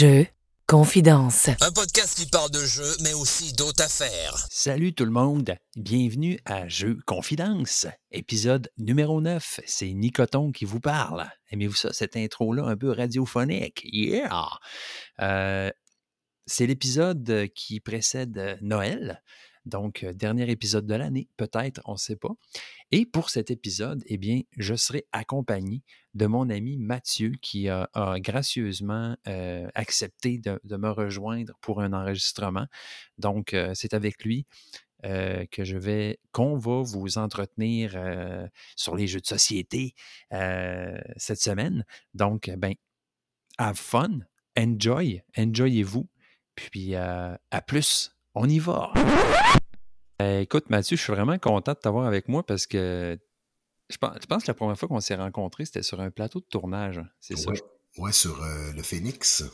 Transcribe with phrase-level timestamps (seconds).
[0.00, 0.26] Jeux,
[0.66, 1.50] confidence.
[1.60, 4.46] Un podcast qui parle de jeux, mais aussi d'autres affaires.
[4.50, 9.60] Salut tout le monde, bienvenue à Jeux Confidence, épisode numéro 9.
[9.66, 11.28] C'est Nicoton qui vous parle.
[11.50, 13.82] Aimez-vous ça, cette intro-là un peu radiophonique?
[13.92, 14.48] Yeah!
[15.20, 15.70] Euh,
[16.46, 19.22] c'est l'épisode qui précède Noël.
[19.66, 22.30] Donc, euh, dernier épisode de l'année, peut-être, on ne sait pas.
[22.92, 25.82] Et pour cet épisode, eh bien, je serai accompagné
[26.14, 32.66] de mon ami Mathieu qui a, gracieusement euh, accepté de, me rejoindre pour un enregistrement.
[33.18, 34.46] Donc, euh, c'est avec lui
[35.02, 37.96] que je vais, qu'on va vous entretenir
[38.76, 39.94] sur les jeux de société
[40.30, 41.86] cette semaine.
[42.12, 42.74] Donc, ben,
[43.56, 44.18] have fun,
[44.58, 46.06] enjoy, enjoyez-vous.
[46.54, 48.92] Puis, à plus on y va.
[50.20, 53.18] Euh, écoute, Mathieu, je suis vraiment content de t'avoir avec moi parce que
[53.88, 57.02] je pense, que la première fois qu'on s'est rencontrés, c'était sur un plateau de tournage.
[57.20, 57.50] C'est ça?
[57.98, 59.44] Ouais, sur euh, le Phoenix.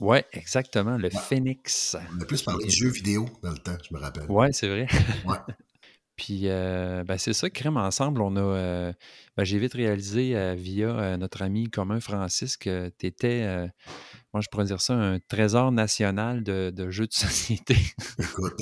[0.00, 1.96] Ouais, exactement, le Phoenix.
[2.16, 4.30] On a plus parlé de jeux vidéo dans le temps, je me rappelle.
[4.30, 4.86] Ouais, c'est vrai.
[5.26, 5.38] Ouais.
[6.16, 8.92] Puis, euh, ben, c'est ça, crème ensemble, on a.
[9.36, 13.70] Ben, j'ai vite réalisé via notre ami commun Francis que tu étais
[14.34, 17.76] moi, je pourrais dire ça, un trésor national de, jeux de société.
[18.18, 18.60] Écoute,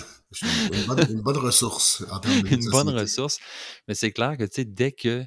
[0.73, 3.39] une bonne, ressource en termes de Une bonne ressource.
[3.89, 5.25] Mais c'est clair que, tu sais, dès que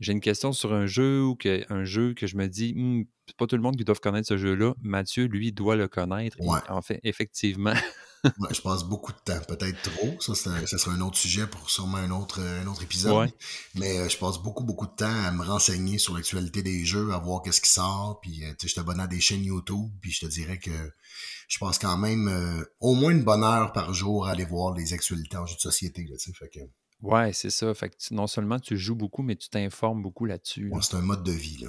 [0.00, 3.04] j'ai une question sur un jeu ou que, un jeu que je me dis, «Hum,
[3.26, 6.36] c'est pas tout le monde qui doit connaître ce jeu-là, Mathieu, lui, doit le connaître.
[6.68, 7.72] en fait, effectivement,
[8.50, 10.20] je passe beaucoup de temps, peut-être trop.
[10.20, 13.30] Ça, ça sera un autre sujet pour sûrement un autre, un autre épisode.
[13.74, 17.12] Mais euh, je passe beaucoup, beaucoup de temps à me renseigner sur l'actualité des jeux,
[17.12, 18.20] à voir qu'est-ce qui sort.
[18.22, 19.90] Puis, euh, tu sais, je t'abonne à des chaînes YouTube.
[20.00, 20.70] Puis, je te dirais que
[21.48, 24.74] je passe quand même euh, au moins une bonne heure par jour à aller voir
[24.74, 26.04] les actualités en jeux de société.
[26.04, 26.60] Là, fait que...
[27.02, 27.74] Ouais, c'est ça.
[27.74, 30.72] Fait que non seulement tu joues beaucoup, mais tu t'informes beaucoup là-dessus.
[30.80, 31.58] c'est un mode de vie.
[31.58, 31.68] Là.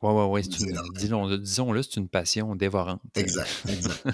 [0.00, 1.40] Oui, oui, oui.
[1.40, 3.02] Disons-le, c'est une passion dévorante.
[3.16, 4.06] Exact, exact.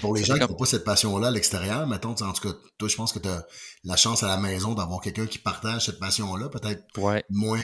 [0.00, 2.88] pour les gens qui n'ont pas cette passion-là à l'extérieur, mettons, en tout cas, toi,
[2.88, 3.46] je pense que tu as
[3.84, 6.82] la chance à la maison d'avoir quelqu'un qui partage cette passion-là, peut-être
[7.30, 7.60] moins,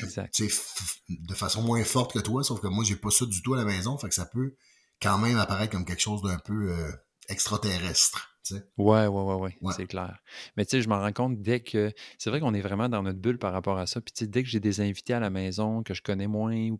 [1.09, 3.57] de façon moins forte que toi, sauf que moi, j'ai pas ça du tout à
[3.57, 4.55] la maison, fait que ça peut
[5.03, 6.93] quand même apparaître comme quelque chose d'un peu euh,
[7.29, 8.36] extraterrestre.
[8.77, 10.19] Ouais, ouais, ouais, ouais, c'est clair.
[10.57, 11.93] Mais tu sais, je m'en rends compte dès que.
[12.19, 14.01] C'est vrai qu'on est vraiment dans notre bulle par rapport à ça.
[14.01, 16.69] Puis tu sais, dès que j'ai des invités à la maison que je connais moins
[16.71, 16.79] ou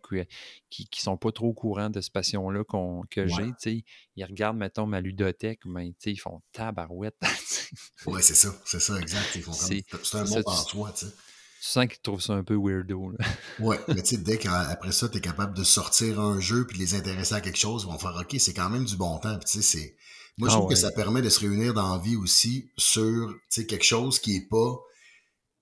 [0.69, 2.63] qui, qui sont pas trop au courant de ce passion-là
[3.09, 3.83] que j'ai, tu sais,
[4.15, 7.17] ils regardent, mettons, ma ludothèque, mais tu sais, ils font tabarouette.
[8.05, 9.35] ouais, c'est ça, c'est ça, exact.
[9.35, 9.83] Ils font C'est
[10.15, 11.11] un mot en soi, tu sais.
[11.59, 13.09] Tu sens qu'ils trouvent ça un peu weirdo.
[13.09, 13.25] Là.
[13.59, 16.77] ouais, mais tu sais, dès qu'après ça, tu es capable de sortir un jeu puis
[16.77, 19.17] de les intéresser à quelque chose, ils vont faire OK, c'est quand même du bon
[19.17, 19.39] temps.
[19.39, 19.95] tu sais,
[20.37, 23.33] moi, je ah trouve que ça permet de se réunir dans la vie aussi sur
[23.49, 24.79] quelque chose qui est pas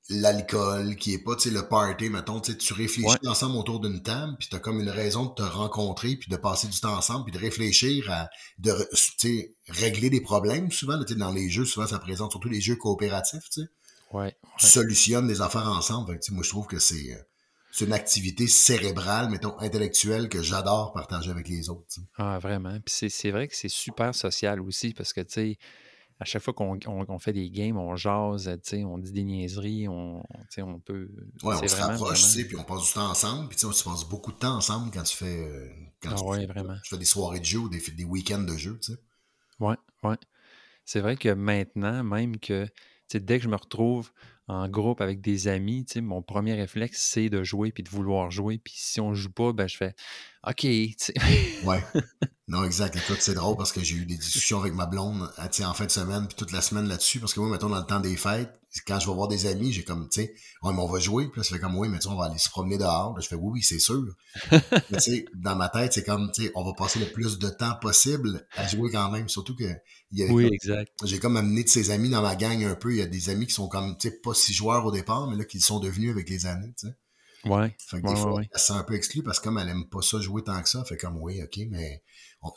[0.09, 4.55] l'alcool, qui est pas le party, mettons, tu réfléchis ensemble autour d'une table, puis tu
[4.55, 7.39] as comme une raison de te rencontrer, puis de passer du temps ensemble, puis de
[7.39, 8.71] réfléchir à de
[9.69, 10.97] régler des problèmes souvent.
[10.97, 13.67] dans les jeux, souvent ça présente, surtout les jeux coopératifs, tu sais.
[14.11, 16.19] Ouais, Tu solutionnes des affaires ensemble.
[16.31, 17.21] moi, je trouve que c'est euh,
[17.75, 21.99] c'est une activité cérébrale, mettons, intellectuelle que j'adore partager avec les autres.
[22.17, 22.79] Ah, vraiment.
[22.79, 25.57] Puis c'est vrai que c'est super social aussi parce que, tu sais,
[26.21, 29.89] à chaque fois qu'on fait des games, on jase, tu sais, on dit des niaiseries,
[29.89, 30.23] on,
[30.57, 31.09] on peut.
[31.43, 33.49] Ouais, on se rapproche, tu sais, puis on passe du temps ensemble.
[33.49, 35.45] Puis tu passes beaucoup de temps ensemble quand tu fais.
[35.45, 35.67] Euh,
[36.01, 36.77] quand ah, tu, ouais, vraiment.
[36.81, 38.99] Tu fais des soirées de jeu ou des, des week-ends de jeu, tu sais.
[39.59, 40.15] Ouais, ouais.
[40.85, 42.71] C'est vrai que maintenant, même que, tu
[43.11, 44.11] sais, dès que je me retrouve
[44.47, 47.89] en groupe avec des amis, tu sais, mon premier réflexe, c'est de jouer puis de
[47.89, 48.59] vouloir jouer.
[48.63, 49.95] Puis si on joue pas, ben je fais
[50.45, 50.59] OK.
[50.61, 51.13] Tu sais.
[51.65, 51.83] ouais.
[52.47, 52.95] Non, exact.
[52.95, 55.91] Écoute, c'est drôle parce que j'ai eu des discussions avec ma blonde en fin de
[55.91, 57.19] semaine puis toute la semaine là-dessus.
[57.19, 59.71] Parce que moi, mettons, dans le temps des fêtes, quand je vais voir des amis,
[59.71, 61.27] j'ai comme, tu sais, ouais, mais on va jouer.
[61.27, 63.19] Puis là, ça fait comme, oui, mais tu on va aller se promener dehors.
[63.19, 64.03] je fais, oui, oui, c'est sûr.
[64.51, 67.39] mais tu sais, dans ma tête, c'est comme, tu sais, on va passer le plus
[67.39, 69.29] de temps possible à jouer quand même.
[69.29, 69.63] Surtout que.
[70.11, 70.91] Il y a oui, exact.
[71.03, 72.91] J'ai comme amené de ses amis dans ma gang un peu.
[72.91, 75.27] Il y a des amis qui sont comme, tu sais, pas si joueurs au départ,
[75.27, 76.93] mais là, qui sont devenus avec les années, tu sais.
[77.45, 77.75] Ouais.
[77.79, 79.87] Fait que des fois, elle se sent un peu exclue parce que comme elle aime
[79.87, 82.01] pas ça jouer tant que ça, fait comme, oui, ok, mais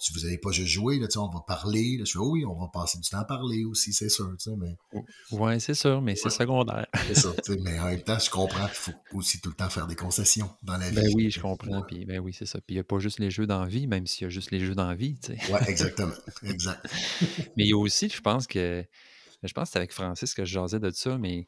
[0.01, 1.97] si vous n'allez pas juste jouer, là, on va parler.
[1.99, 4.31] Là, je fais, oui, on va passer du temps à parler aussi, c'est sûr.
[4.59, 4.77] Mais...
[5.33, 6.87] Oui, c'est sûr, mais c'est secondaire.
[7.07, 7.33] c'est ça.
[7.61, 10.51] Mais en même temps, je comprends qu'il faut aussi tout le temps faire des concessions
[10.63, 11.07] dans la ben vie.
[11.09, 11.83] Ben oui, je comprends.
[11.83, 12.61] Puis, ben oui, c'est ça.
[12.61, 14.61] Puis il n'y a pas juste les jeux d'envie, même s'il y a juste les
[14.61, 15.19] jeux d'envie.
[15.29, 16.13] Oui, exactement.
[16.43, 16.87] exact.
[17.57, 18.85] mais il y a aussi, je pense que.
[19.45, 21.47] Je pense que c'est avec Francis que je jasais de ça, mais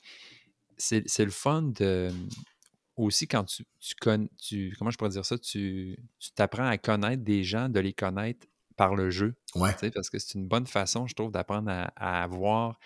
[0.78, 2.10] c'est le fun de
[3.04, 3.64] aussi quand tu,
[4.00, 5.96] connais, tu, comment je pourrais dire ça, tu
[6.34, 9.34] t'apprends à connaître des gens, de les connaître par le jeu.
[9.54, 9.74] Ouais.
[9.94, 12.78] Parce que c'est une bonne façon, je trouve, d'apprendre à, à, voir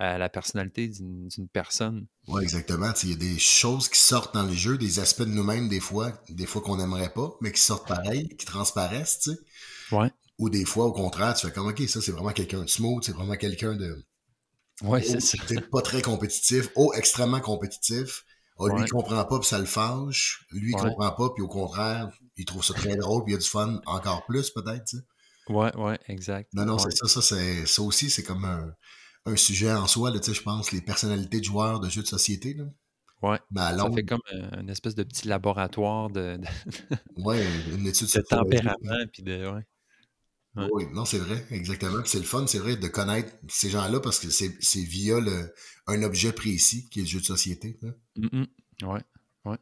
[0.00, 2.06] euh, la personnalité d'une personne.
[2.28, 2.92] Oui, exactement.
[3.02, 5.80] Il y a des choses qui sortent dans les jeux, des aspects de nous-mêmes, des
[5.80, 9.38] fois, des fois qu'on n'aimerait pas, mais qui sortent pareil, qui transparaissent, tu sais.
[9.94, 10.10] Ouais.
[10.38, 13.04] Ou des fois, au contraire, tu fais comme, OK, ça, c'est vraiment quelqu'un de smooth,
[13.04, 14.04] c'est vraiment quelqu'un de.
[14.82, 15.38] Ouais, c'est ça.
[15.70, 18.24] pas très compétitif, oh, extrêmement compétitif.
[18.56, 20.46] Oh, lui, il comprend pas, puis ça le fâche.
[20.52, 23.38] Lui, il comprend pas, puis au contraire, il trouve ça très drôle, puis il y
[23.38, 24.94] a du fun encore plus, peut-être.
[25.48, 26.52] Ouais, ouais, exact.
[26.54, 28.72] Non, non, c'est ça, ça, c'est, ça aussi, c'est comme un,
[29.26, 32.06] un, sujet en soi, tu sais, je pense, les personnalités de joueurs de jeux de
[32.06, 32.64] société, là.
[33.22, 33.38] Ouais.
[33.56, 34.20] ça fait comme
[34.58, 36.38] une espèce de petit laboratoire de,
[37.16, 37.42] ouais,
[37.72, 39.66] une étude de tempérament, puis de, ouais.
[40.56, 42.02] Oui, non, c'est vrai, exactement.
[42.04, 45.52] C'est le fun, c'est vrai, de connaître ces gens-là parce que c'est via le,
[45.86, 47.78] un objet précis qui est le jeu de société.
[48.16, 48.46] Oui,
[49.44, 49.58] ouais.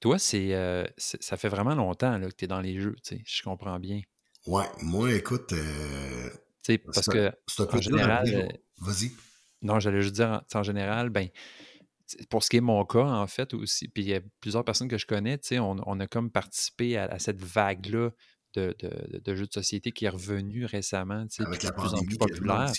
[0.00, 3.16] Toi, euh, c'est ça fait vraiment longtemps là, que tu es dans les jeux, tu
[3.16, 4.00] sais, je comprends bien.
[4.46, 5.52] Ouais, moi, écoute.
[5.52, 6.30] Euh,
[6.62, 7.32] tu sais, parce que.
[7.48, 8.28] C'est un peu en général.
[8.32, 8.48] Euh,
[8.80, 9.10] Vas-y.
[9.62, 11.28] Non, j'allais juste dire, en, général, ben,
[12.30, 14.86] pour ce qui est mon cas, en fait, aussi, puis il y a plusieurs personnes
[14.86, 18.10] que je connais, tu sais, on, on, a comme participé à cette vague-là
[18.54, 18.74] de,
[19.24, 22.02] de, jeux de société qui est revenu récemment, tu sais, Avec la de plus en
[22.02, 22.72] plus populaire.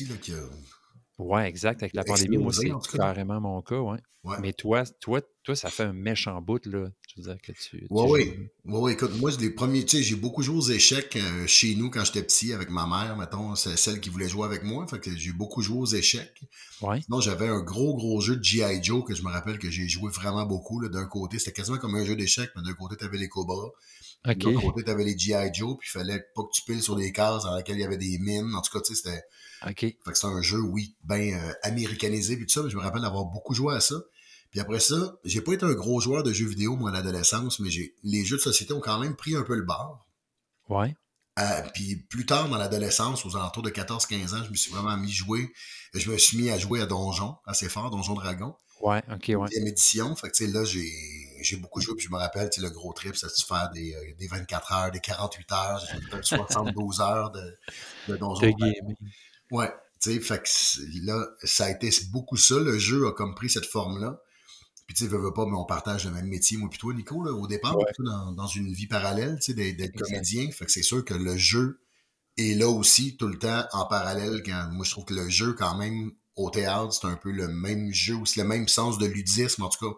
[1.19, 1.83] Oui, exact.
[1.83, 3.99] Avec la pandémie, moi, c'est carrément mon cas, ouais.
[4.41, 6.89] Mais toi, toi, toi, ça fait un méchant bout, là.
[7.07, 7.87] Je veux dire que tu.
[7.89, 8.33] Oui,
[8.65, 8.91] oui.
[8.91, 12.03] Écoute, moi, les premiers, tu sais, j'ai beaucoup joué aux échecs euh, chez nous quand
[12.03, 14.85] j'étais petit avec ma mère, mettons, c'est celle qui voulait jouer avec moi.
[14.87, 16.41] Fait que j'ai beaucoup joué aux échecs.
[16.81, 17.01] Ouais.
[17.01, 18.83] Sinon, j'avais un gros, gros jeu de G.I.
[18.83, 20.85] Joe que je me rappelle que j'ai joué vraiment beaucoup.
[20.87, 23.71] D'un côté, c'était quasiment comme un jeu d'échecs, mais d'un côté, tu avais les Cobras.
[24.27, 24.37] OK.
[24.37, 25.53] De l'autre côté, tu avais les G.I.
[25.53, 27.85] Joe, puis il fallait pas que tu piles sur des cases dans lesquelles il y
[27.85, 28.53] avait des mines.
[28.53, 29.23] En tout cas, tu sais, c'était.
[29.65, 29.79] OK.
[29.79, 32.81] Fait que c'était un jeu, oui, bien euh, américanisé, puis tout ça, mais je me
[32.81, 33.95] rappelle d'avoir beaucoup joué à ça.
[34.51, 37.59] Puis après ça, j'ai pas été un gros joueur de jeux vidéo, moi, à l'adolescence,
[37.59, 40.07] mais j'ai les jeux de société ont quand même pris un peu le bar.
[40.69, 40.95] Ouais.
[41.39, 44.97] Euh, puis plus tard, dans l'adolescence, aux alentours de 14-15 ans, je me suis vraiment
[44.97, 45.53] mis à jouer.
[45.93, 48.55] Je me suis mis à jouer à Donjon, assez fort, Donjon Dragon.
[48.81, 49.47] Ouais, ok, ouais.
[49.49, 50.15] Deuxième édition.
[50.15, 50.89] Fait que, tu sais, là, j'ai
[51.57, 54.27] beaucoup joué, puis je me rappelle, le gros trip, c'est de faire des, euh, des
[54.27, 57.57] 24 heures, des 48 heures, j'ai fait 72 heures de,
[58.07, 58.53] de Donjon.
[59.51, 62.59] Ouais, tu sais, fait que là, ça a été beaucoup ça.
[62.59, 64.21] Le jeu a comme pris cette forme-là.
[64.85, 66.93] Puis tu sais, veux, veux pas, mais on partage le même métier, moi puis toi,
[66.93, 70.49] Nico, là, au départ, dans, dans, une vie parallèle, tu sais, d'être comédien.
[70.51, 71.81] Fait que c'est sûr que le jeu
[72.37, 74.41] est là aussi, tout le temps, en parallèle.
[74.43, 77.47] Quand, moi, je trouve que le jeu, quand même, au théâtre, c'est un peu le
[77.47, 79.95] même jeu, aussi le même sens de ludisme, en tout cas.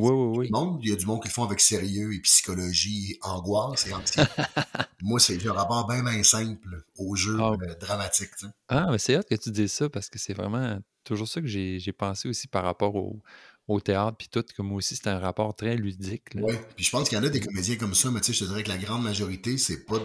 [0.00, 0.50] Oui, oui, oui.
[0.50, 3.86] Monde, il y a du monde qui le font avec sérieux et psychologie, et angoisse
[3.86, 4.28] et anxiété.
[5.02, 7.52] Moi, c'est un rapport bien, bien simple au jeu ah.
[7.60, 8.30] euh, dramatique.
[8.68, 11.46] Ah, mais c'est hâte que tu dises ça parce que c'est vraiment toujours ça que
[11.46, 13.22] j'ai pensé aussi par rapport au,
[13.70, 16.24] au théâtre, puis tout, comme moi aussi, c'est un rapport très ludique.
[16.34, 18.32] Oui, puis je pense qu'il y en a des comédiens comme ça, mais tu sais,
[18.32, 19.98] je te dirais que la grande majorité, c'est pas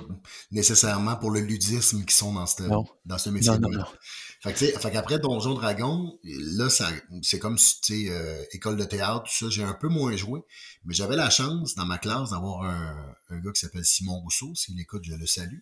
[0.51, 2.63] nécessairement pour le ludisme qui sont dans, ce,
[3.05, 3.53] dans ce métier.
[4.45, 6.87] Fait que, fait qu'après Donjon Dragon, là, ça,
[7.23, 10.15] c'est comme si, tu sais, euh, école de théâtre, tout ça, j'ai un peu moins
[10.15, 10.41] joué,
[10.83, 14.53] mais j'avais la chance dans ma classe d'avoir un, un, gars qui s'appelle Simon Rousseau,
[14.53, 15.61] s'il écoute, je le salue.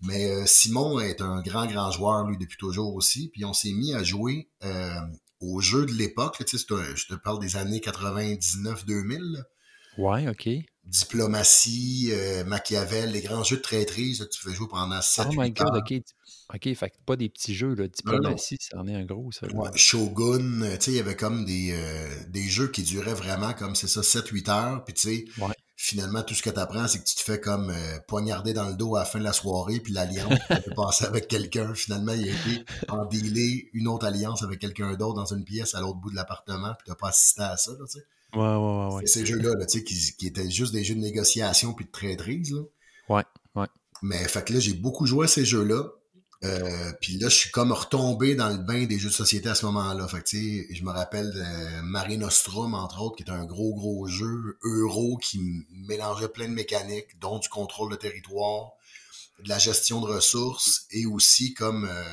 [0.00, 3.70] Mais euh, Simon est un grand, grand joueur, lui, depuis toujours aussi, puis on s'est
[3.70, 4.98] mis à jouer euh,
[5.38, 6.44] aux jeux de l'époque.
[6.44, 6.66] Tu sais,
[6.96, 9.44] je te parle des années 99-2000.
[9.96, 10.48] Ouais, OK.
[10.82, 12.10] Diplomatie,
[12.46, 16.02] Machiavel, les grands jeux de traîtrise, tu fais jouer pendant 7 Oh my God, OK.
[16.52, 17.88] OK, fait que pas des petits jeux, là.
[17.88, 19.46] Diplomatie, ça en est un gros, ça.
[19.46, 23.14] Ouais, Shogun, euh, tu sais, il y avait comme des, euh, des jeux qui duraient
[23.14, 24.84] vraiment comme, c'est ça, 7-8 heures.
[24.84, 27.40] Puis, tu sais, ouais finalement, tout ce que tu apprends, c'est que tu te fais
[27.40, 30.62] comme euh, poignarder dans le dos à la fin de la soirée, puis l'alliance, tu
[30.62, 31.74] peux passer avec quelqu'un.
[31.74, 35.74] Finalement, il a été en dealer une autre alliance avec quelqu'un d'autre dans une pièce
[35.74, 38.04] à l'autre bout de l'appartement, puis tu pas assisté à ça, tu sais.
[38.34, 39.06] Ouais, ouais, ouais.
[39.06, 42.52] Ces jeux-là, tu sais, qui, qui, étaient juste des jeux de négociation puis de traîtrise,
[42.52, 42.62] là.
[43.08, 43.24] Ouais,
[43.54, 43.68] ouais.
[44.02, 45.84] Mais, fait que là, j'ai beaucoup joué à ces jeux-là.
[46.44, 49.54] Euh, puis là, je suis comme retombé dans le bain des jeux de société à
[49.54, 50.06] ce moment-là.
[50.08, 54.06] Fait que, je me rappelle de Marie Nostrum, entre autres, qui est un gros, gros
[54.06, 58.72] jeu euro qui mélangeait plein de mécaniques, dont du contrôle de territoire,
[59.42, 62.04] de la gestion de ressources et aussi comme euh,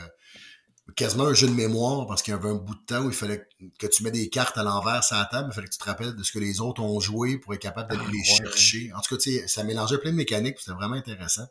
[0.95, 3.15] quasiment un jeu de mémoire parce qu'il y avait un bout de temps où il
[3.15, 3.47] fallait
[3.79, 5.85] que tu mets des cartes à l'envers sur la table, il fallait que tu te
[5.85, 8.91] rappelles de ce que les autres ont joué pour être capable d'aller ah, les chercher.
[8.93, 11.47] En tout cas, ça mélangeait plein de mécaniques, c'était vraiment intéressant.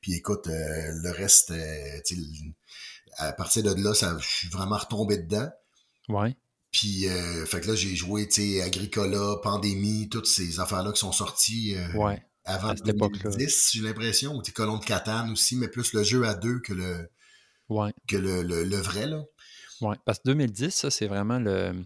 [0.00, 2.00] Puis écoute, euh, le reste, euh,
[3.16, 5.48] à partir de là, ça, je suis vraiment retombé dedans.
[6.08, 6.36] Ouais.
[6.70, 11.00] Puis, euh, fait que là, j'ai joué, tu sais, Agricola, Pandémie, toutes ces affaires-là qui
[11.00, 12.22] sont sorties ouais.
[12.44, 14.36] avant 2010, j'ai l'impression.
[14.36, 17.10] Ou Colon de Catane aussi, mais plus le jeu à deux que le,
[17.68, 17.92] ouais.
[18.06, 19.24] que le, le, vrai, là.
[19.80, 21.84] Ouais, parce que 2010, ça, c'est vraiment le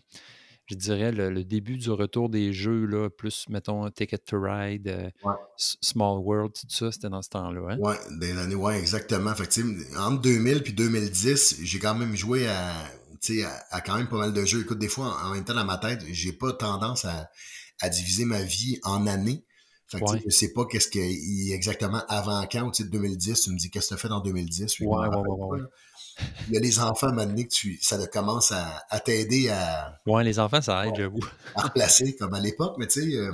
[0.66, 5.10] je dirais, le, début du retour des jeux, là, plus, mettons, Ticket to Ride, euh,
[5.56, 7.74] Small World, tout ça, c'était dans ce temps-là.
[7.74, 7.78] Hein?
[7.78, 9.34] Ouais, des années, ouais, exactement.
[9.34, 9.60] Fait
[9.98, 14.32] entre 2000 et 2010, j'ai quand même joué à, à, à, quand même pas mal
[14.32, 14.62] de jeux.
[14.62, 17.28] Écoute, des fois, en, même temps, dans ma tête, j'ai pas tendance à,
[17.80, 19.44] à, diviser ma vie en années.
[19.86, 23.58] Fait que, je sais pas qu'est-ce qu'il exactement avant quand, tu sais, 2010, tu me
[23.58, 24.80] dis qu'est-ce que tu as fait en 2010.
[24.80, 25.60] Ouais, ouais, ouais,
[26.48, 29.98] Il y a les enfants, maintenant que tu, ça commence à, à t'aider à.
[30.06, 31.20] Ouais, les enfants, ça aide, j'avoue.
[31.54, 33.32] À replacer, comme à l'époque, mais tu sais, euh,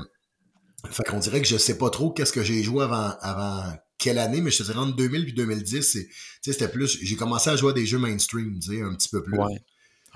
[0.88, 3.62] fait qu'on dirait que je sais pas trop qu'est-ce que j'ai joué avant, avant
[3.98, 5.98] quelle année, mais je te dirais entre 2000 et 2010,
[6.40, 9.22] c'était plus, j'ai commencé à jouer à des jeux mainstream, tu sais, un petit peu
[9.22, 9.38] plus.
[9.38, 9.60] Ouais.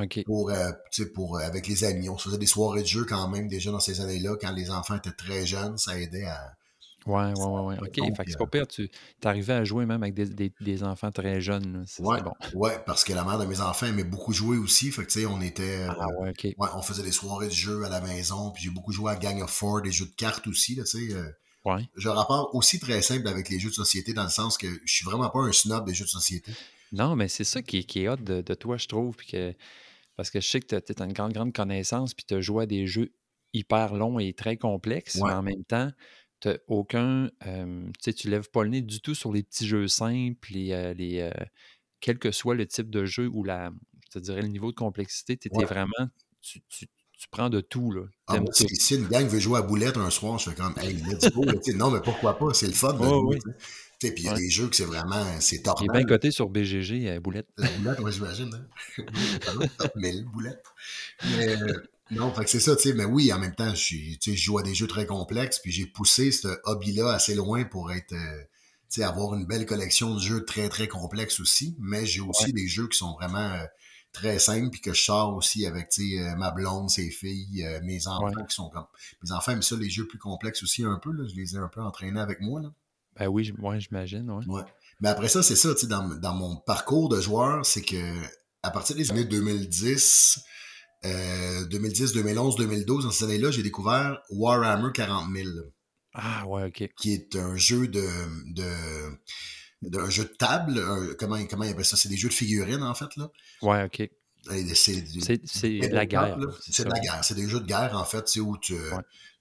[0.00, 0.25] OK.
[0.25, 0.73] Pour, euh,
[1.14, 2.09] pour, euh, avec les amis.
[2.09, 4.71] On se faisait des soirées de jeux quand même déjà dans ces années-là, quand les
[4.71, 6.54] enfants étaient très jeunes, ça aidait à,
[7.06, 7.76] Ouais, ouais, ouais, ouais.
[7.80, 8.16] OK.
[8.16, 8.66] fait que c'est pas pire.
[8.66, 8.88] Tu
[9.25, 11.84] arrivais à jouer même avec des, des, des enfants très jeunes.
[11.87, 12.32] C'est ouais, bon.
[12.54, 14.90] ouais, parce que la mère de mes enfants aimait beaucoup jouer aussi.
[14.90, 15.87] Fait que, tu sais, on était.
[15.88, 16.44] Ah, ouais, OK.
[16.44, 18.50] Ouais, on faisait des soirées de jeux à la maison.
[18.52, 21.12] Puis j'ai beaucoup joué à Gang of Four, des jeux de cartes aussi, tu sais.
[21.12, 21.30] Euh,
[21.66, 21.87] ouais.
[21.96, 24.68] J'ai un rapport aussi très simple avec les jeux de société dans le sens que
[24.84, 26.52] je suis vraiment pas un snob des jeux de société.
[26.92, 29.14] Non, mais c'est ça qui, qui est hot de, de, toi, je trouve.
[29.16, 29.54] Puis que,
[30.16, 32.14] parce que je sais que tu as, une grande, grande connaissance.
[32.14, 33.12] Puis tu as joué à des jeux
[33.52, 35.16] hyper longs et très complexes.
[35.16, 35.90] Mais en même temps,
[36.69, 37.31] aucun.
[37.43, 40.95] tu sais, tu lèves pas le nez du tout sur les petits jeux simples, les,
[40.95, 41.31] les,
[42.00, 43.71] quel que soit le type de jeu ou la,
[44.07, 46.11] je te dirais le niveau de complexité, tu vraiment.
[46.43, 46.87] Tu, tu,
[47.19, 47.91] tu, prends de tout.
[47.91, 48.03] Là.
[48.26, 51.31] Ah, si une gang veut jouer à boulette un soir, je fais comme, hey, let's
[51.33, 51.45] go.
[51.75, 52.53] non, mais pourquoi pas?
[52.53, 53.38] C'est le fun de jouer.
[53.99, 55.25] Puis il y a des jeux que c'est vraiment.
[55.41, 57.49] C'est Il est bien coté sur BGG, à Boulette.
[57.57, 58.50] La boulette, oui, j'imagine.
[58.99, 59.07] Hein?
[59.97, 60.64] 1000 boulettes.
[61.38, 61.57] Mais,
[62.11, 64.58] non, fait que c'est ça, tu sais, mais oui, en même temps, je, je joue
[64.58, 68.42] à des jeux très complexes, puis j'ai poussé ce hobby-là assez loin pour être, euh,
[68.90, 72.52] tu sais, avoir une belle collection de jeux très, très complexes aussi, mais j'ai aussi
[72.52, 73.64] des jeux qui sont vraiment euh,
[74.12, 77.66] très simples, puis que je sors aussi avec, tu sais, euh, ma blonde, ses filles,
[77.82, 78.87] mes enfants qui sont comme...
[79.23, 81.58] Mes enfants aiment ça, les jeux plus complexes aussi un peu, là, je les ai
[81.58, 82.68] un peu entraînés avec moi, là.
[83.16, 84.44] Ben oui, moi j'imagine, ouais.
[84.49, 84.62] ouais.
[85.00, 88.12] Mais après ça, c'est ça, tu sais, dans, dans mon parcours de joueur, c'est que
[88.62, 90.44] à partir des années 2010
[91.04, 95.49] 2010, 2011, 2012, dans ces années-là, j'ai découvert Warhammer 40 000.
[96.14, 96.88] Ah ouais, ok.
[96.96, 98.06] Qui est un jeu de,
[98.54, 98.64] de
[99.82, 100.82] d'un jeu de table.
[101.18, 101.96] comment, comment il appelle ça?
[101.96, 103.30] C'est des jeux de figurines, en fait, là.
[103.62, 104.08] Ouais, ok.
[104.75, 106.38] C'est de la guerre.
[106.61, 107.25] C'est de la guerre.
[107.25, 108.75] C'est des jeux de guerre, en fait, où tu,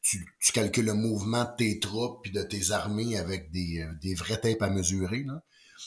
[0.01, 4.15] tu, tu, calcules le mouvement de tes troupes et de tes armées avec des, des
[4.15, 5.23] vrais tapes à mesurer.
[5.23, 5.43] Là.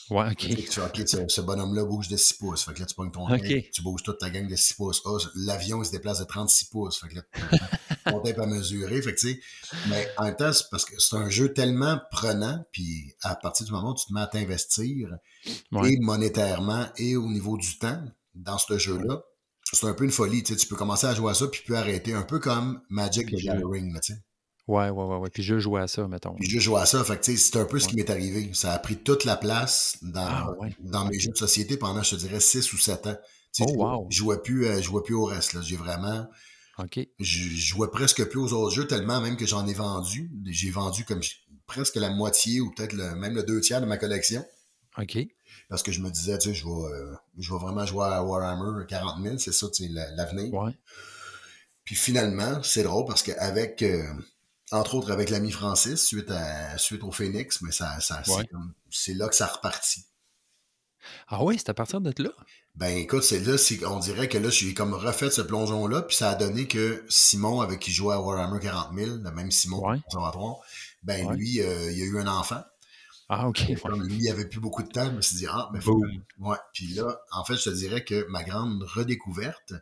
[0.09, 0.93] Ouais, ok.
[0.93, 2.63] Tu ce bonhomme-là bouge de 6 pouces.
[2.63, 3.69] Fait que là, tu pognes ton okay.
[3.73, 5.01] tu bouges toute ta gang de 6 pouces.
[5.05, 6.99] Oh, L'avion, il se déplace de 36 pouces.
[6.99, 7.21] Fait que là,
[8.11, 9.01] ton tape à mesurer.
[9.01, 9.39] Fait que, tu sais,
[9.89, 13.65] mais en même temps, c'est parce que c'est un jeu tellement prenant, puis à partir
[13.65, 15.09] du moment où tu te mets à t'investir,
[15.45, 18.01] et monétairement, et au niveau du temps,
[18.35, 19.21] dans ce jeu-là,
[19.73, 20.43] c'est un peu une folie.
[20.43, 22.13] Tu, sais, tu peux commencer à jouer à ça, puis tu peux arrêter.
[22.13, 24.19] Un peu comme Magic the Gathering, tu sais.
[24.67, 25.29] Ouais, ouais, ouais, ouais.
[25.29, 26.33] Puis je joue à ça, mettons.
[26.35, 27.03] Puis je joue à ça.
[27.03, 28.49] Fait que, c'est un peu ce qui m'est arrivé.
[28.53, 32.15] Ça a pris toute la place dans, ah, dans mes jeux de société pendant, je
[32.15, 33.17] te dirais, 6 ou 7 ans.
[33.61, 34.07] oh, wow.
[34.09, 35.61] Je jouais plus, euh, jouais plus au reste.
[35.61, 36.27] J'ai vraiment.
[36.79, 36.99] OK.
[37.19, 40.29] Je jouais presque plus aux autres jeux, tellement même que j'en ai vendu.
[40.45, 41.21] J'ai vendu comme
[41.65, 44.45] presque la moitié ou peut-être même le deux tiers de ma collection.
[44.97, 45.17] OK.
[45.69, 48.23] Parce que je me disais, tu sais, je vais, euh, je vais vraiment jouer à
[48.23, 50.53] Warhammer 40 000, c'est ça, tu sais, l'avenir.
[50.53, 50.71] Ouais.
[51.83, 53.81] Puis finalement, c'est drôle parce qu'avec.
[53.81, 54.03] Euh,
[54.71, 58.21] entre autres avec l'ami Francis, suite, à, suite au Phoenix, mais ça, ça
[58.89, 60.05] c'est là que ça repartit.
[61.27, 62.31] Ah oui, c'est à partir de là?
[62.75, 63.55] Ben écoute, c'est là,
[63.89, 67.61] on dirait que là, j'ai comme refait ce plongeon-là, puis ça a donné que Simon,
[67.61, 69.99] avec qui jouait à Warhammer 40 000, le même Simon ouais.
[70.01, 70.57] conservatoire,
[71.01, 72.61] ben lui, euh, il a eu un enfant.
[73.29, 73.81] Ah, ok.
[73.81, 76.01] Comme lui, il avait plus beaucoup de temps, je me suis dit, ah, mais faut.
[76.39, 76.57] Ouais.
[76.73, 79.73] Puis là, en fait, je te dirais que ma grande redécouverte,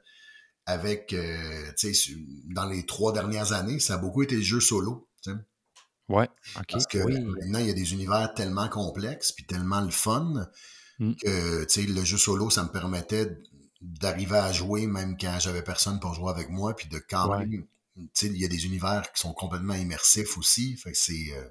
[0.65, 2.13] avec, euh, tu sais,
[2.45, 5.07] dans les trois dernières années, ça a beaucoup été le jeu solo.
[5.21, 5.31] sais.
[6.07, 6.65] Ouais, ok.
[6.69, 10.47] Parce que maintenant, il y a des univers tellement complexes puis tellement le fun
[10.99, 11.13] mm.
[11.15, 13.37] que, tu sais, le jeu solo, ça me permettait
[13.81, 17.65] d'arriver à jouer même quand j'avais personne pour jouer avec moi, puis de quand même,
[17.95, 20.77] tu sais, il y a des univers qui sont complètement immersifs aussi.
[20.77, 21.33] Fait que c'est...
[21.35, 21.47] Euh,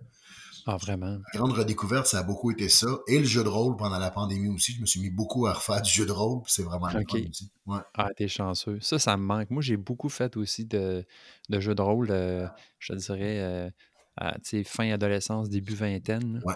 [0.66, 1.18] ah, vraiment?
[1.32, 2.86] La grande redécouverte, ça a beaucoup été ça.
[3.06, 4.72] Et le jeu de rôle pendant la pandémie aussi.
[4.72, 6.42] Je me suis mis beaucoup à refaire du jeu de rôle.
[6.46, 7.28] C'est vraiment okay.
[7.28, 7.50] aussi.
[7.66, 7.80] Ouais.
[7.94, 8.78] Ah, t'es chanceux.
[8.80, 9.50] Ça, ça me manque.
[9.50, 11.04] Moi, j'ai beaucoup fait aussi de,
[11.50, 12.46] de jeux de rôle, euh,
[12.78, 13.70] je dirais, euh,
[14.16, 16.40] à, fin adolescence, début vingtaine.
[16.46, 16.54] Ouais.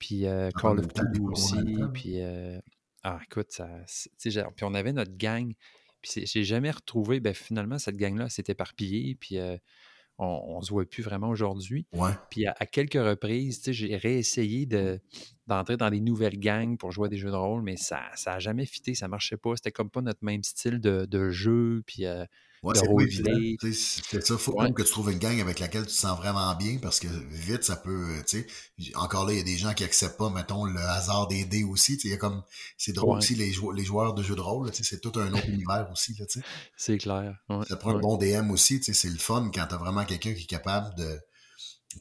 [0.00, 1.56] Puis euh, Call of Duty aussi.
[1.92, 2.20] Puis,
[3.04, 3.68] ah, écoute, ça,
[4.18, 5.52] puis on avait notre gang.
[6.02, 9.14] Puis j'ai jamais retrouvé, ben, finalement, cette gang-là s'est éparpillée.
[9.14, 9.38] Puis
[10.18, 11.86] on, ne se voit plus vraiment aujourd'hui.
[12.30, 15.00] Puis à, quelques reprises, j'ai réessayé de,
[15.46, 18.38] d'entrer dans des nouvelles gangs pour jouer à des jeux de rôle, mais ça n'a
[18.38, 19.56] jamais fité, ça marchait pas.
[19.56, 21.82] C'était comme pas notre même style de, jeu.
[21.86, 22.24] Puis euh,
[22.64, 23.72] Ouais, c'est
[24.10, 26.78] C'est ça, faut que tu trouves une gang avec laquelle tu te sens vraiment bien
[26.80, 28.46] parce que vite, ça peut, tu
[28.78, 31.44] sais, encore là, il y a des gens qui acceptent pas, mettons, le hasard des
[31.44, 32.42] dés aussi, tu sais, comme,
[32.78, 35.12] c'est drôle aussi, les, joueurs, les joueurs de jeux de rôle, tu sais, c'est tout
[35.20, 36.40] un autre univers aussi, tu sais.
[36.76, 37.36] C'est clair.
[37.68, 40.32] ça prend un bon DM aussi, tu sais, c'est le fun quand t'as vraiment quelqu'un
[40.32, 41.20] qui est capable de,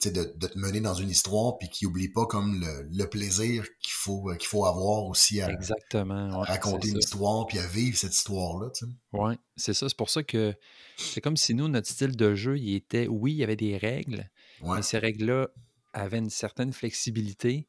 [0.04, 3.64] de, de, te mener dans une histoire, puis qui oublie pas comme le, le plaisir
[3.80, 8.16] qu'il faut, qu'il faut avoir aussi à, Exactement, raconter une histoire, puis à vivre cette
[8.16, 8.70] histoire-là.
[9.14, 9.88] Oui, c'est ça.
[9.90, 10.56] C'est pour ça que
[10.98, 13.78] c'est comme si nous, notre style de jeu, il était, oui, il y avait des
[13.78, 14.30] règles,
[14.62, 15.50] mais ces règles-là
[15.94, 17.68] avaient une certaine flexibilité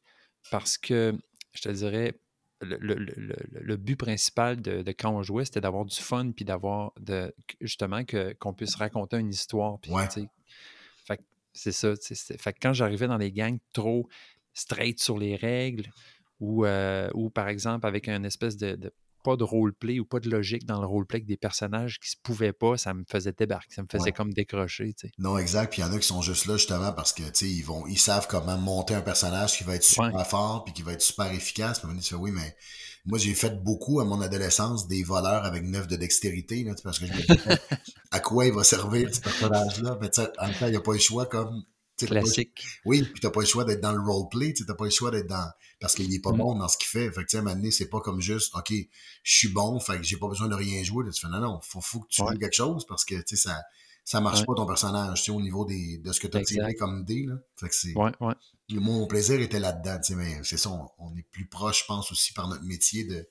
[0.51, 1.17] parce que,
[1.53, 2.19] je te dirais,
[2.61, 6.31] le, le, le, le but principal de, de, quand on jouait, c'était d'avoir du fun,
[6.31, 9.79] puis d'avoir, de, justement, que, qu'on puisse raconter une histoire.
[9.79, 9.91] Puis,
[11.55, 11.93] c'est ça.
[12.37, 14.07] Fait que quand j'arrivais dans les gangs trop
[14.53, 15.89] straight sur les règles,
[16.39, 18.91] ou, euh, par exemple avec un espèce de
[19.25, 22.15] pas de roleplay ou pas de logique dans le roleplay avec des personnages qui se
[22.21, 24.93] pouvaient pas, ça me faisait débarquer, ça me faisait comme décrocher.
[24.95, 25.11] sais.
[25.17, 25.71] Non, exact.
[25.71, 27.97] Puis il y en a qui sont juste là justement parce que ils vont, ils
[27.97, 31.31] savent comment monter un personnage qui va être super fort puis qui va être super
[31.31, 31.79] efficace.
[31.79, 32.55] Puis on oui, mais
[33.05, 36.99] moi j'ai fait beaucoup à mon adolescence des voleurs avec neuf de dextérité, là, parce
[36.99, 37.59] que je me disais,
[38.11, 39.97] à quoi il va servir ce personnage-là?
[40.01, 41.63] Mais en même temps, il n'y a pas le choix comme
[41.97, 42.65] Classique.
[42.83, 45.27] oui, puis t'as pas le choix d'être dans le roleplay, t'as pas le choix d'être
[45.27, 45.49] dans.
[45.79, 46.37] Parce qu'il est pas mm.
[46.37, 47.11] bon dans ce qu'il fait.
[47.11, 50.17] Fait que, tu sais, c'est pas comme juste, OK, je suis bon, fait que j'ai
[50.17, 51.05] pas besoin de rien jouer.
[51.09, 53.49] tu fais, non, non, faut, faut que tu joues quelque chose parce que, tu sais,
[53.49, 53.61] ça,
[54.03, 56.43] ça marche pas ton personnage, tu sais, au niveau des, de ce que tu as
[56.43, 57.35] tiré comme dé, là.
[57.55, 57.95] Fait que c'est.
[57.95, 58.33] Ouais, ouais.
[58.69, 62.11] Mon plaisir était là-dedans, tu sais, mais c'est ça, on, est plus proche, je pense,
[62.11, 63.27] aussi par notre métier de.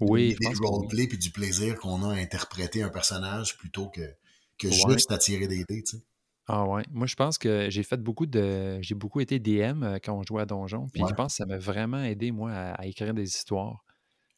[0.00, 4.14] oui, du roleplay puis du plaisir qu'on a à interpréter un personnage plutôt que,
[4.58, 6.02] que juste à tirer des dés, tu sais.
[6.52, 6.82] Ah ouais.
[6.90, 8.80] Moi, je pense que j'ai fait beaucoup de.
[8.82, 10.88] J'ai beaucoup été DM euh, quand on jouait à Donjon.
[10.92, 13.84] Puis je pense que ça m'a vraiment aidé, moi, à, écrire des histoires.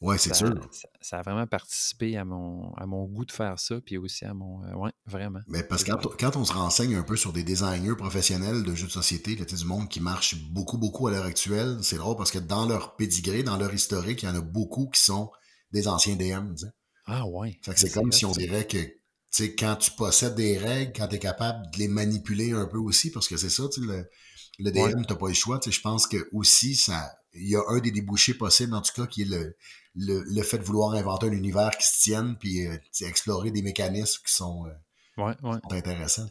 [0.03, 0.53] Oui, c'est sûr.
[1.01, 4.35] Ça, a vraiment participé à mon, à mon goût de faire ça, puis aussi à
[4.35, 4.63] mon.
[4.65, 5.39] Euh, ouais, vraiment.
[5.47, 8.89] Mais parce que quand, on se renseigne un peu sur des designers professionnels de jeux
[8.89, 12.33] de société, là, du monde qui marche beaucoup, beaucoup à l'heure actuelle, c'est drôle parce
[12.33, 15.31] que dans leur pédigré, dans leur historique, il y en a beaucoup qui sont
[15.71, 16.55] des anciens DM.
[17.07, 17.59] Ah ouais.
[17.63, 18.79] Fait que c'est comme si on dirait que
[19.33, 22.79] sais, quand tu possèdes des règles, quand tu es capable de les manipuler un peu
[22.79, 24.09] aussi, parce que c'est ça, le,
[24.59, 25.61] le DM, t'as pas le choix.
[25.65, 29.07] Je pense que aussi, ça, il y a un des débouchés possibles, en tout cas,
[29.07, 29.57] qui est le,
[29.95, 33.63] le, le fait de vouloir inventer un univers qui se tienne, puis euh, explorer des
[33.63, 34.67] mécanismes qui sont,
[35.19, 35.35] euh,
[35.71, 36.31] intéressants.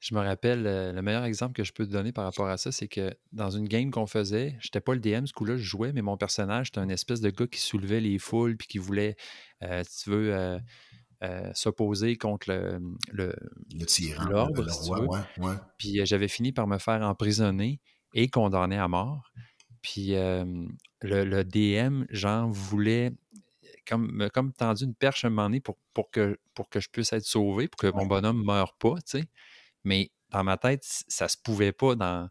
[0.00, 2.56] Je me rappelle, euh, le meilleur exemple que je peux te donner par rapport à
[2.56, 5.62] ça, c'est que dans une game qu'on faisait, j'étais pas le DM, ce coup-là, je
[5.62, 8.78] jouais, mais mon personnage, c'était un espèce de gars qui soulevait les foules, puis qui
[8.78, 9.16] voulait,
[9.60, 10.58] si tu veux, euh,
[11.54, 12.80] s'opposer contre le,
[13.12, 13.34] le,
[13.74, 14.64] le tyran, l'ordre,
[15.38, 17.80] ouais, Puis euh, j'avais fini par me faire emprisonner
[18.14, 19.30] et condamner à mort.
[19.82, 20.44] Puis euh,
[21.00, 23.12] le, DM, genre, voulait
[23.86, 26.88] comme, comme tendu une perche à un moment donné pour, pour, que, pour que je
[26.88, 29.24] puisse être sauvé, pour que mon bonhomme ne meure pas, tu sais.
[29.84, 32.28] Mais dans ma tête, ça se pouvait pas dans,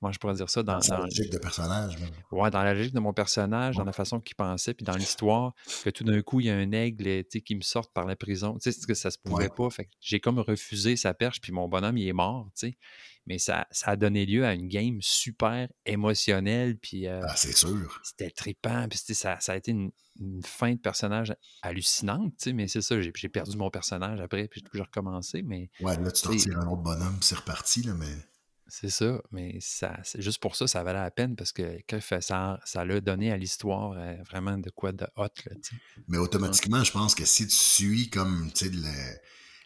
[0.00, 1.96] moi, je pourrais dire ça dans, dans la logique de personnage.
[2.30, 5.54] Ouais, dans la logique de mon personnage, dans la façon qu'il pensait, puis dans l'histoire,
[5.84, 8.58] que tout d'un coup, il y a un aigle qui me sorte par la prison.
[8.62, 9.68] Tu sais, que ça se pouvait pas.
[9.70, 12.78] Fait j'ai comme refusé sa perche, puis mon bonhomme, il est mort, tu sais.
[13.26, 17.06] Mais ça, ça a donné lieu à une game super émotionnelle, puis...
[17.06, 18.00] Euh, ah, c'est sûr.
[18.02, 19.90] C'était trippant, puis ça, ça a été une,
[20.42, 21.32] fin de personnage
[21.62, 25.70] hallucinante, tu sais, mais c'est ça, j'ai perdu mon personnage après, puis j'ai recommencé, mais...
[25.80, 28.16] Ouais, là, tu te retires un autre bonhomme, c'est reparti, là, mais...
[28.70, 31.80] C'est ça, mais ça, c'est juste pour ça, ça valait la peine parce que
[32.20, 35.28] ça, ça l'a donné à l'histoire euh, vraiment de quoi de hot.
[35.46, 35.56] Là,
[36.06, 38.50] mais automatiquement, je pense que si tu suis comme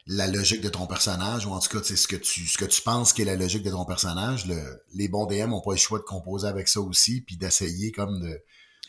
[0.06, 2.80] la logique de ton personnage, ou en tout cas ce que tu ce que tu
[2.80, 4.46] penses qui est la logique de ton personnage,
[4.94, 8.20] les bons DM n'ont pas le choix de composer avec ça aussi, puis d'essayer comme
[8.20, 8.40] de,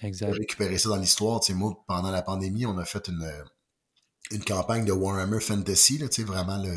[0.02, 1.41] récupérer ça dans l'histoire.
[1.49, 3.28] Moi, pendant la pandémie, on a fait une,
[4.31, 6.73] une campagne de Warhammer Fantasy, là, vraiment le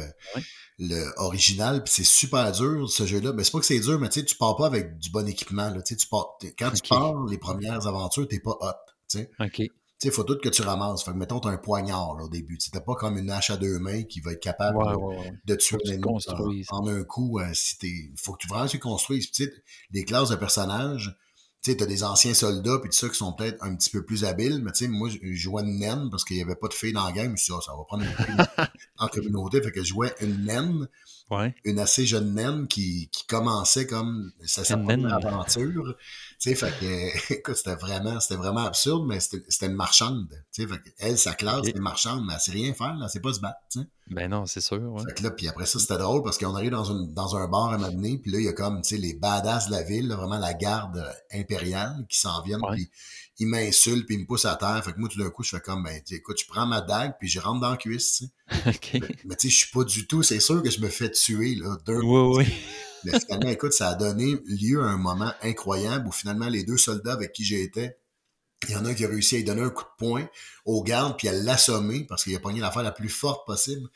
[0.79, 3.33] le original, puis c'est super dur ce jeu-là.
[3.33, 5.27] Mais c'est pas que c'est dur, mais tu sais, tu pars pas avec du bon
[5.27, 5.71] équipement.
[5.71, 8.73] Là, tu pars, quand tu pars les premières aventures, t'es pas hot.
[9.09, 9.31] sais.
[9.41, 9.63] OK.
[9.99, 11.03] Tu sais, faut tout que tu ramasses.
[11.05, 12.59] Fait que mettons, t'as un poignard là, au début.
[12.59, 14.79] T'as pas comme une hache à deux mains qui va être capable
[15.47, 17.39] de, tuer les en, en, un coup.
[17.39, 18.13] Euh, si t'es.
[18.17, 19.31] Faut que tu vraiment tu construises.
[19.93, 21.17] Les classes de personnages,
[21.67, 24.05] tu sais, t'as des anciens soldats puis tout ça qui sont peut-être un petit peu
[24.05, 26.69] plus habiles, mais tu sais, moi, je jouais une naine parce qu'il n'y avait pas
[26.69, 27.37] de filles dans le game.
[27.37, 28.67] Je suis dit, ça va prendre une
[28.99, 29.61] en communauté.
[29.61, 30.87] Fait que je jouais une naine,
[31.65, 35.97] une assez jeune naine qui, qui commençait comme sa, sa première aventure.
[36.47, 40.29] Tu sais, fait que, écoute, c'était vraiment, c'était vraiment absurde, mais c'était une marchande.
[40.53, 41.71] Tu sais, fait que elle, sa classe, okay.
[41.71, 43.87] c'est une marchande, mais elle sait rien faire, là, c'est pas se battre, tu sais.
[44.09, 45.03] Ben non, c'est sûr, ouais.
[45.03, 47.49] Fait que là, puis après ça, c'était drôle parce qu'on arrive dans, une, dans un
[47.49, 49.67] bar à un moment donné, puis là, il y a comme, tu sais, les badass
[49.67, 52.89] de la ville, vraiment la garde impériale qui s'en viennent, puis
[53.41, 54.81] ils m'insultent, puis ils me poussent à terre.
[54.85, 57.15] Fait que moi, tout d'un coup, je fais comme, ben, écoute, je prends ma dague,
[57.19, 58.69] puis je rentre dans la cuisse, tu sais.
[58.69, 59.11] OK.
[59.25, 61.57] Mais, tu sais, je suis pas du tout, c'est sûr que je me fais tuer,
[61.57, 62.47] là, d'un Oui, oui.
[63.05, 66.77] Mais finalement, écoute, ça a donné lieu à un moment incroyable où finalement les deux
[66.77, 67.99] soldats avec qui j'étais
[68.69, 70.29] Il y en a un qui a réussi à lui donner un coup de poing
[70.65, 73.89] au garde puis à l'assommer parce qu'il a pogné l'affaire la plus forte possible.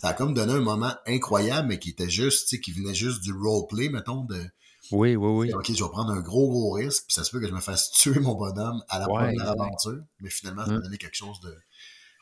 [0.00, 2.94] Ça a comme donné un moment incroyable, mais qui était juste, tu sais, qui venait
[2.94, 4.42] juste du roleplay, mettons, de.
[4.90, 5.54] Oui, oui, oui.
[5.54, 7.60] OK, je vais prendre un gros, gros risque, puis ça se peut que je me
[7.60, 10.82] fasse tuer mon bonhomme à la première aventure, mais finalement, ça m'a hum.
[10.82, 11.56] donné quelque chose de.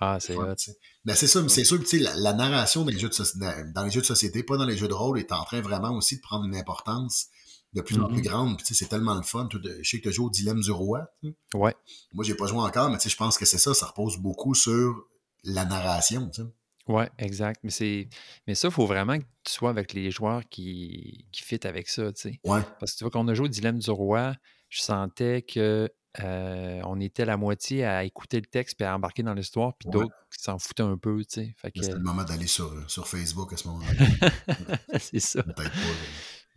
[0.00, 0.54] Ah, c'est vrai.
[1.04, 3.84] Mais c'est ça, c'est sûr, tu sais, la, la, narration dans les, jeux de dans
[3.84, 6.16] les jeux de société, pas dans les jeux de rôle, est en train vraiment aussi
[6.16, 7.26] de prendre une importance
[7.72, 8.22] de plus en plus mm-hmm.
[8.22, 8.60] grande.
[8.64, 9.48] c'est tellement le fun.
[9.52, 11.06] je sais que tu as joué au Dilemme du Roi.
[11.54, 11.74] Ouais.
[12.14, 13.74] Moi, j'ai pas joué encore, mais je pense que c'est ça.
[13.74, 15.04] Ça repose beaucoup sur
[15.44, 16.30] la narration.
[16.88, 17.60] Oui, exact.
[17.62, 18.08] Mais c'est
[18.46, 21.88] mais ça, il faut vraiment que tu sois avec les joueurs qui, qui fit avec
[21.88, 22.10] ça.
[22.44, 22.60] Ouais.
[22.80, 24.34] Parce que tu vois qu'on a joué au Dilemme du Roi,
[24.68, 29.22] je sentais que euh, on était la moitié à écouter le texte puis à embarquer
[29.22, 32.72] dans l'histoire, puis d'autres qui s'en foutaient un peu, tu C'était le moment d'aller sur,
[32.90, 34.28] sur Facebook à ce moment-là.
[34.98, 35.44] c'est ça.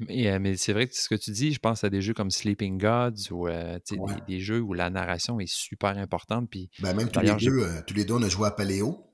[0.10, 2.32] Euh, mais, c'est vrai que ce que tu dis, je pense à des jeux comme
[2.32, 3.80] Sleeping Gods ou euh,
[4.28, 6.50] des, jeux où la narration est super importante.
[6.50, 9.10] Puis, ben même tous les, deux, euh, tous les deux, on a joué à Paléo.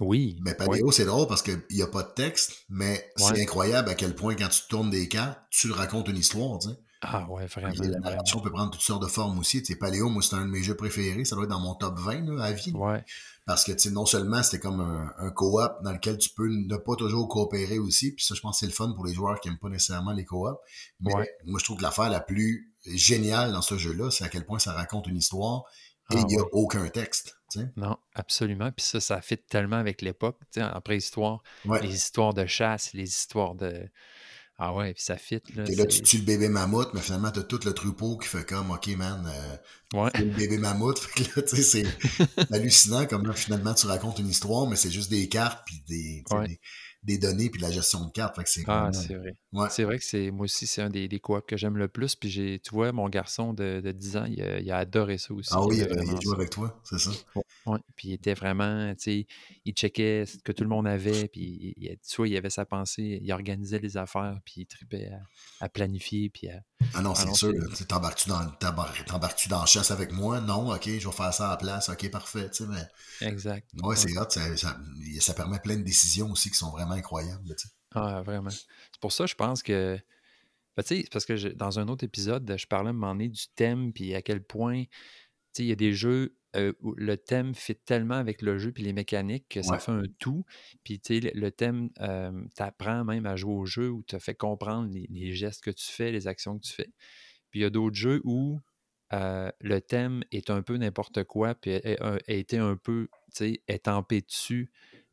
[0.00, 0.38] Oui.
[0.44, 3.94] Mais Paléo, c'est drôle parce qu'il n'y a pas de texte, mais c'est incroyable à
[3.94, 6.58] quel point quand tu tournes des cartes, tu racontes une histoire.
[7.08, 7.72] Ah ouais, vraiment.
[7.78, 9.62] la narration peut prendre toutes sortes de formes aussi.
[9.62, 11.24] Tu sais, Paléo, moi, c'est un de mes jeux préférés.
[11.24, 12.72] Ça doit être dans mon top 20 à vie.
[12.72, 13.04] Ouais.
[13.46, 16.76] Parce que, tu non seulement c'était comme un, un co-op dans lequel tu peux ne
[16.76, 19.38] pas toujours coopérer aussi, puis ça, je pense que c'est le fun pour les joueurs
[19.40, 20.60] qui n'aiment pas nécessairement les co-op.
[21.00, 21.12] Mais
[21.44, 24.58] moi, je trouve que l'affaire la plus géniale dans ce jeu-là, c'est à quel point
[24.58, 25.64] ça raconte une histoire
[26.10, 27.36] et ah il n'y a aucun texte.
[27.76, 28.70] Non, absolument.
[28.70, 31.42] Puis ça, ça fit tellement avec l'époque, en préhistoire.
[31.82, 33.88] Les histoires de chasse, les histoires de
[34.58, 35.42] ah ouais, puis ça fit.
[35.54, 38.16] Là, et là, tu tues le bébé mammouth, mais finalement, tu as tout le troupeau
[38.16, 40.10] qui fait comme, OK, man, euh, ouais.
[40.18, 40.98] le bébé mammouth.
[41.06, 44.76] Fait que là, tu sais, c'est hallucinant comme là, finalement, tu racontes une histoire, mais
[44.76, 46.60] c'est juste des cartes, puis des, des,
[47.06, 48.36] des données puis de la gestion de cartes.
[48.44, 49.36] c'est ah, c'est vrai.
[49.70, 52.16] C'est vrai que c'est moi aussi, c'est un des, des coops que j'aime le plus.
[52.16, 55.50] Puis j'ai, tu vois, mon garçon de, de 10 ans, il a, adoré ça aussi.
[55.52, 57.10] Ah oui, il, a joué avec toi, c'est ça?
[57.66, 59.26] Oui, puis il était vraiment, tu sais,
[59.64, 62.66] il checkait ce que tout le monde avait, puis il, tu vois, il avait sa
[62.66, 65.10] pensée, il organisait les affaires, puis il tripait
[65.60, 66.60] à, planifier, puis à...
[66.94, 67.52] Ah non, c'est sûr,
[67.88, 68.50] t'embarques-tu dans,
[69.06, 70.40] t'embarques-tu dans chasse avec moi?
[70.40, 73.26] Non, ok, je vais faire ça à la place, ok, parfait, tu sais, mais...
[73.26, 73.68] Exact.
[73.82, 74.78] Ouais, c'est hot, ça, ça,
[75.20, 77.54] ça permet plein de décisions aussi qui sont vraiment incroyable.
[77.94, 78.50] Ah, vraiment.
[78.50, 79.98] C'est pour ça, je pense que.
[80.76, 83.94] Ben, parce que dans un autre épisode, je parlais à un moment donné du thème,
[83.94, 84.84] puis à quel point
[85.58, 88.82] il y a des jeux euh, où le thème fit tellement avec le jeu puis
[88.82, 90.44] les mécaniques que ça fait un tout.
[90.84, 95.32] Puis le, thème euh, t'apprend même à jouer au jeu ou te fait comprendre les,
[95.34, 96.90] gestes que tu fais, les actions que tu fais.
[97.50, 98.58] Puis il y a d'autres jeux où
[99.12, 103.62] euh, le thème est un peu n'importe quoi, puis a, été un peu, tu sais,
[103.68, 104.70] étampé dessus.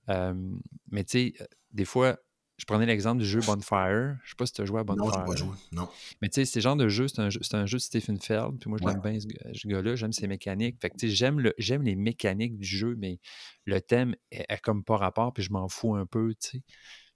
[0.07, 1.33] mais tu sais,
[1.71, 2.17] des fois,
[2.63, 4.15] je prenais l'exemple du jeu Bonfire.
[4.23, 5.03] Je sais pas si tu as joué à Bonfire.
[5.03, 5.53] Non, je pas joué.
[5.73, 5.89] Non.
[6.21, 8.57] Mais tu sais, c'est genre de jeu, c'est un, jeu, un jeu de Stephen Feld.
[8.57, 9.97] Puis moi, je l'aime bien ce, gars-là.
[9.97, 10.77] J'aime ses mécaniques.
[10.79, 13.19] Fait que tu sais, j'aime, le, j'aime les mécaniques du jeu, mais
[13.65, 16.63] le thème est, comme pas rapport, puis je m'en fous un peu, tu sais.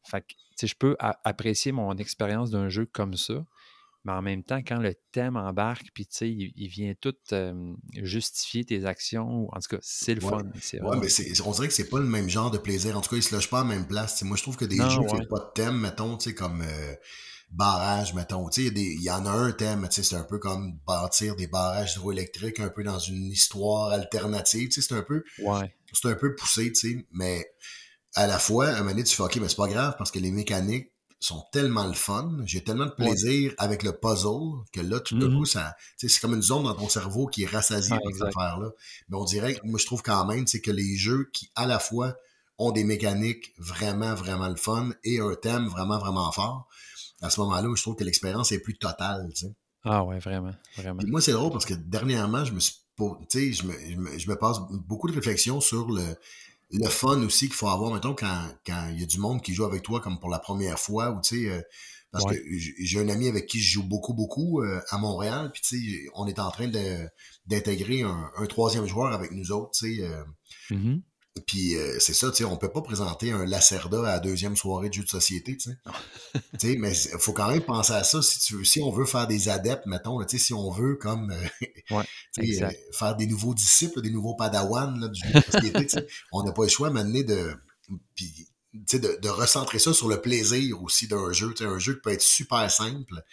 [0.04, 3.46] Fait que, tu sais, je peux apprécier mon expérience d'un jeu comme ça
[4.08, 7.14] mais en même temps, quand le thème embarque, puis tu sais, il, vient tout
[8.02, 10.44] justifier tes actions, en tout cas, c'est le fun.
[10.82, 12.98] Oui, mais on dirait que c'est pas le même genre de plaisir.
[12.98, 14.24] En tout cas, il se loge pas à la même place.
[14.24, 16.62] moi, je trouve que des jeux qui n'ont pas de thème, mettons, tu sais, comme
[16.62, 16.96] euh,
[17.52, 20.40] barrage, mettons, tu sais, il y en a un thème, tu sais, c'est un peu
[20.40, 25.04] comme bâtir des barrages hydroélectriques un peu dans une histoire alternative, tu sais, c'est un
[25.04, 25.26] peu...
[25.40, 25.74] Ouais.
[25.92, 27.46] C'est un peu poussé, tu sais, mais
[28.16, 30.12] à la fois, à un moment donné, tu fais, OK, mais c'est pas grave parce
[30.12, 32.38] que les mécaniques sont tellement le fun.
[32.46, 35.38] J'ai tellement de plaisir avec le puzzle que là, tout d'un mm-hmm.
[35.38, 38.70] coup, ça, c'est comme une zone dans ton cerveau qui est rassasiée par cette affaire-là.
[39.10, 41.80] Mais on dirait, moi, je trouve quand même, c'est que les jeux qui, à la
[41.80, 42.16] fois,
[42.60, 46.68] ont des mécaniques vraiment, vraiment le fun et un thème vraiment, vraiment fort,
[47.22, 49.28] à ce moment-là, je trouve que l'expérience est plus totale.
[49.84, 51.02] Ah ouais, vraiment, vraiment.
[51.08, 54.18] moi, c'est drôle parce que dernièrement, je me suis, tu sais, je me, je, me,
[54.18, 56.04] je me passe beaucoup de réflexions sur le,
[56.72, 59.54] le fun aussi qu'il faut avoir, mettons, quand, quand il y a du monde qui
[59.54, 61.62] joue avec toi comme pour la première fois, ou tu sais, euh,
[62.12, 62.36] parce que
[62.80, 66.10] j'ai un ami avec qui je joue beaucoup, beaucoup euh, à Montréal, puis tu sais,
[66.16, 66.70] on est en train
[67.46, 70.04] d'intégrer un, un, troisième joueur avec nous autres, tu sais.
[70.04, 70.24] Euh,
[70.72, 71.02] mm-hmm.
[71.46, 74.56] Puis euh, c'est ça, tu sais, on peut pas présenter un Lacerda à la deuxième
[74.56, 75.72] soirée de jeu de société, tu
[76.60, 76.76] sais.
[76.78, 79.28] mais il faut quand même penser à ça si tu veux, si on veut faire
[79.28, 81.98] des adeptes, mettons, tu sais, si on veut comme euh,
[82.40, 85.88] euh, faire des nouveaux disciples, des nouveaux padawans là, du jeu de société,
[86.32, 87.54] on n'a pas le choix maintenant de.
[88.16, 88.48] Puis
[88.94, 91.54] de, de, recentrer ça sur le plaisir aussi d'un jeu.
[91.62, 93.24] un jeu qui peut être super simple,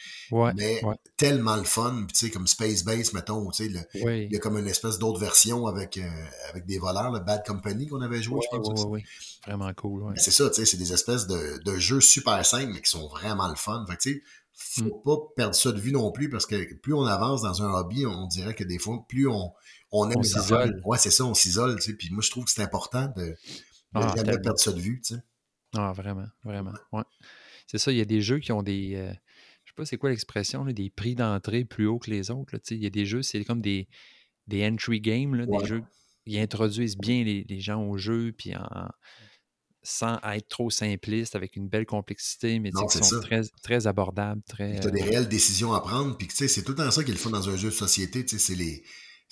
[0.57, 0.81] mais
[1.17, 2.07] tellement le fun.
[2.33, 6.09] comme Space Base, mettons, il y a comme une espèce d'autre version avec, euh,
[6.51, 8.85] avec des voleurs, le Bad Company qu'on avait joué, je pense.
[8.87, 9.03] Oui,
[9.47, 10.15] Vraiment cool.
[10.17, 13.57] C'est ça, c'est des espèces de, de, jeux super simples, mais qui sont vraiment le
[13.57, 13.85] fun.
[13.89, 14.23] Fait
[14.57, 15.03] faut mmh.
[15.05, 18.07] pas perdre ça de vue non plus parce que plus on avance dans un hobby,
[18.07, 19.53] on dirait que des fois, plus on,
[19.91, 20.81] on aime s'isole.
[20.85, 21.77] Ouais, c'est ça, on s'isole.
[21.77, 23.35] Puis moi, je trouve que c'est important de ne
[23.95, 25.03] ah, jamais perdre ça de vue.
[25.75, 26.73] Ah, vraiment, vraiment.
[26.93, 27.03] Ouais.
[27.67, 28.95] C'est ça, il y a des jeux qui ont des.
[28.95, 29.13] Euh,
[29.65, 32.55] je sais pas c'est quoi l'expression, des prix d'entrée plus hauts que les autres.
[32.71, 33.89] Il y a des jeux, c'est comme des,
[34.47, 35.83] des entry games, là, des jeux
[36.27, 38.89] qui introduisent bien les, les, gens au jeu, puis en,
[39.83, 44.43] sans être trop simpliste, avec une belle complexité, mais qui sont très, très abordables.
[44.49, 47.05] Très, tu as des euh, réelles décisions à prendre, puis c'est tout le temps ça
[47.05, 48.83] qu'il faut dans un jeu de société, c'est les,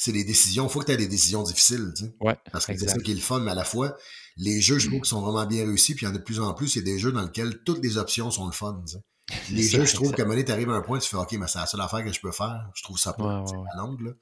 [0.07, 0.66] les décisions.
[0.66, 1.92] Il faut que tu aies des décisions difficiles.
[2.20, 3.96] Ouais, parce que c'est ça qui est le fun, mais à la fois,
[4.37, 6.22] les jeux, je trouve, qui sont vraiment bien réussis, puis il y en a de
[6.22, 8.83] plus en plus, c'est des jeux dans lesquels toutes les options sont le fun.
[9.50, 11.16] Les jeux, je trouve qu'à un moment donné, tu arrives à un point, tu fais
[11.16, 12.68] OK, mais c'est la seule affaire que je peux faire.
[12.74, 14.14] Je trouve ça pas ouais, ouais, À un moment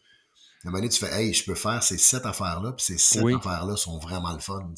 [0.65, 3.99] donné, tu fais Hey, je peux faire ces sept affaires-là, puis ces sept affaires-là sont
[3.99, 4.73] vraiment le fun.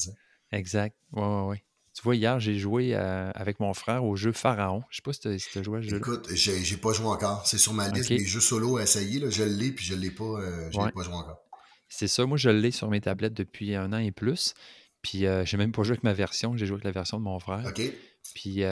[0.51, 0.95] Exact.
[1.11, 1.63] Ouais, ouais, ouais.
[1.93, 4.83] Tu vois, hier, j'ai joué euh, avec mon frère au jeu Pharaon.
[4.89, 5.97] Je sais pas si tu as, joué à ce jeu.
[5.97, 7.45] Écoute, j'ai pas joué encore.
[7.45, 9.19] C'est sur ma liste des jeux solo à essayer.
[9.19, 9.29] Là.
[9.29, 11.43] Je l'ai, puis je l'ai pas, euh, pas joué encore.
[11.87, 12.25] C'est ça.
[12.25, 14.55] Moi, je l'ai sur mes tablettes depuis un an et plus.
[15.03, 16.57] Puis, euh, j'ai même pas joué avec ma version.
[16.57, 17.71] J'ai joué avec la version de mon frère.
[18.33, 18.63] Puis,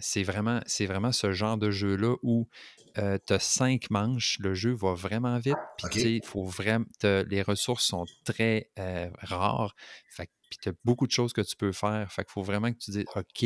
[0.00, 2.46] c'est vraiment, vraiment ce genre de jeu-là où
[2.94, 5.56] tu as cinq manches, le jeu va vraiment vite.
[5.90, 9.74] Puis, faut vraiment, les ressources sont très rares.
[10.08, 12.12] Fait puis tu as beaucoup de choses que tu peux faire.
[12.12, 13.44] Fait qu'il faut vraiment que tu dises OK,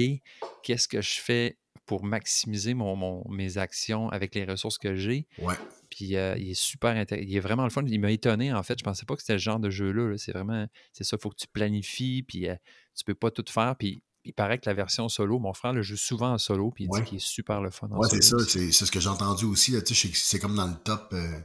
[0.63, 1.57] qu'est-ce que je fais
[1.89, 5.27] pour maximiser mon, mes actions avec les ressources que j'ai.
[5.39, 5.55] Ouais.
[5.89, 7.27] Puis il est super intéressant.
[7.27, 7.83] Il est vraiment le fun.
[7.87, 8.79] Il m'a étonné, en fait.
[8.79, 10.17] Je pensais pas que c'était le genre de jeu-là.
[10.19, 12.47] C'est vraiment, c'est ça, il faut que tu planifies, puis
[12.95, 13.75] tu peux pas tout faire.
[13.77, 16.85] Puis il paraît que la version solo, mon frère le joue souvent en solo, puis
[16.85, 17.89] il dit qu'il est super le fun.
[17.93, 19.75] Oui, c'est ça, c'est ce que j'ai entendu aussi.
[20.13, 21.41] C'est comme dans le top, euh,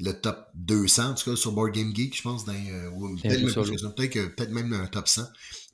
[0.00, 2.44] le top 200, en tout cas, sur Board Game Geek, je pense.
[2.48, 2.90] Euh,
[3.22, 5.22] peut-être peut même, un top 100.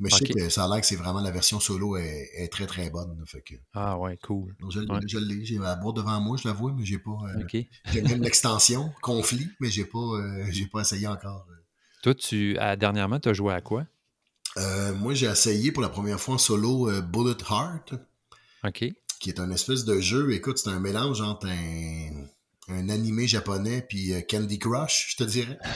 [0.00, 2.66] Mais je sais que ça a l'air que c'est vraiment la version solo est, très
[2.66, 3.24] très bonne.
[3.26, 4.54] Fait que, ah ouais, cool.
[4.68, 7.10] je, l'ai, j'ai la boîte devant moi, je l'avoue, mais j'ai pas.
[7.10, 11.46] Euh, j'ai même l'extension, conflit, mais j'ai pas, j'ai pas essayé encore.
[12.02, 13.86] Toi, tu, dernièrement, tu as joué à quoi?
[14.56, 17.94] Euh, moi, j'ai essayé pour la première fois en solo euh, Bullet Heart.
[18.64, 18.84] OK.
[19.20, 20.32] Qui est un espèce de jeu.
[20.32, 22.26] Écoute, c'est un mélange entre un,
[22.68, 25.58] un animé japonais puis euh, Candy Crush, je te dirais.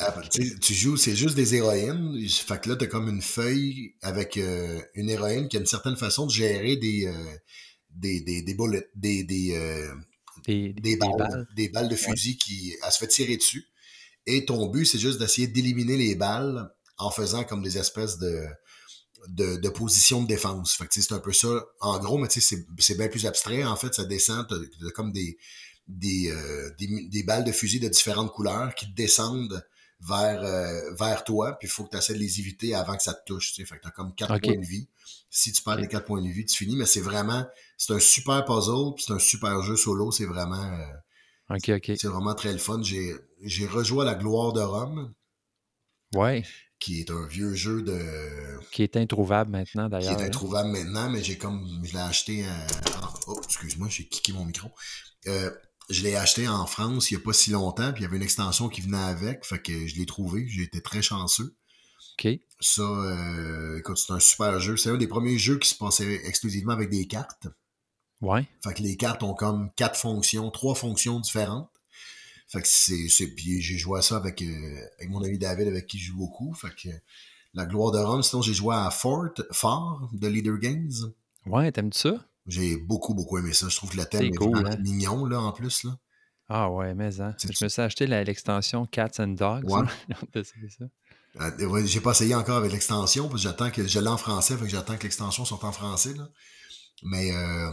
[0.00, 2.16] Ah, ben, tu joues, c'est juste des héroïnes.
[2.28, 6.26] Fait que là, t'as comme une feuille avec une héroïne qui a une certaine façon
[6.26, 7.12] de gérer des,
[7.90, 9.58] des, des, des bullets, des, des,
[10.46, 13.66] des, balles, des balles de fusil qui elle se fait tirer dessus.
[14.26, 18.46] Et ton but, c'est juste d'essayer d'éliminer les balles en faisant comme des espèces de,
[19.28, 20.74] de, de positions de défense.
[20.74, 21.64] Fait que c'est un peu ça.
[21.80, 23.64] En gros, mais c'est bien plus abstrait.
[23.64, 25.38] En fait, ça descend, t'as comme des,
[25.86, 29.64] des, euh, des, des, balles de fusil de différentes couleurs qui descendent
[30.00, 33.02] vers, euh, vers toi, puis il faut que tu essaies de les éviter avant que
[33.02, 33.54] ça te touche.
[33.54, 34.88] Fait que tu as comme quatre points de vie.
[35.30, 38.00] Si tu perds les quatre points de vie, tu finis, mais c'est vraiment, c'est un
[38.00, 42.80] super puzzle, c'est un super jeu solo, c'est vraiment, euh, c'est vraiment très le fun.
[42.82, 45.12] J'ai rejoué à la gloire de Rome.
[46.14, 46.44] Ouais
[46.78, 47.98] qui est un vieux jeu de.
[48.70, 50.16] Qui est introuvable maintenant, d'ailleurs.
[50.16, 51.80] Qui est introuvable maintenant, mais j'ai comme.
[51.84, 52.44] Je l'ai acheté.
[53.26, 54.70] Oh, excuse-moi, j'ai kické mon micro.
[55.26, 55.50] Euh,
[55.90, 58.16] je l'ai acheté en France il n'y a pas si longtemps, puis il y avait
[58.16, 60.46] une extension qui venait avec, fait que je l'ai trouvé.
[60.48, 61.56] J'ai été très chanceux.
[62.18, 62.28] OK.
[62.60, 64.76] Ça, euh, écoute, c'est un super jeu.
[64.76, 67.46] C'est un des premiers jeux qui se passait exclusivement avec des cartes.
[68.20, 68.46] Ouais.
[68.64, 71.70] Fait que les cartes ont comme quatre fonctions, trois fonctions différentes.
[72.48, 75.68] Fait que c'est, c'est puis j'ai joué à ça avec, euh, avec mon ami David
[75.68, 76.52] avec qui je joue beaucoup.
[76.54, 76.88] Fait que
[77.54, 78.22] la gloire de Rome.
[78.22, 80.92] Sinon, j'ai joué à Fort, Fort de Leader Games.
[81.46, 82.14] Ouais, t'aimes ça?
[82.46, 83.68] J'ai beaucoup, beaucoup aimé ça.
[83.68, 84.76] Je trouve que le thème est, cool, hein?
[84.78, 85.84] mignon, là, en plus.
[85.84, 85.98] Là.
[86.48, 87.34] Ah ouais, mais hein.
[87.42, 89.70] Je me suis acheté l'extension Cats and Dogs.
[89.70, 89.82] Ouais.
[91.40, 94.56] Euh, j'ai pas essayé encore avec l'extension, parce que j'attends que je l'ai en français,
[94.56, 96.14] fait que j'attends que l'extension soit en français.
[96.14, 96.28] Là.
[97.04, 97.70] Mais euh,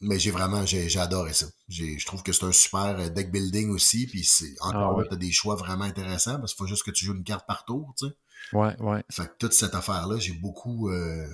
[0.00, 1.46] mais j'ai vraiment, j'ai, adoré ça.
[1.68, 4.06] je trouve que c'est un super euh, deck building aussi.
[4.06, 6.84] Puis c'est, encore ah là, tu as des choix vraiment intéressants parce qu'il faut juste
[6.84, 8.12] que tu joues une carte par tour, tu sais.
[8.52, 9.02] Ouais, ouais.
[9.10, 10.90] Fait que toute cette affaire-là, j'ai beaucoup.
[10.90, 11.26] Euh,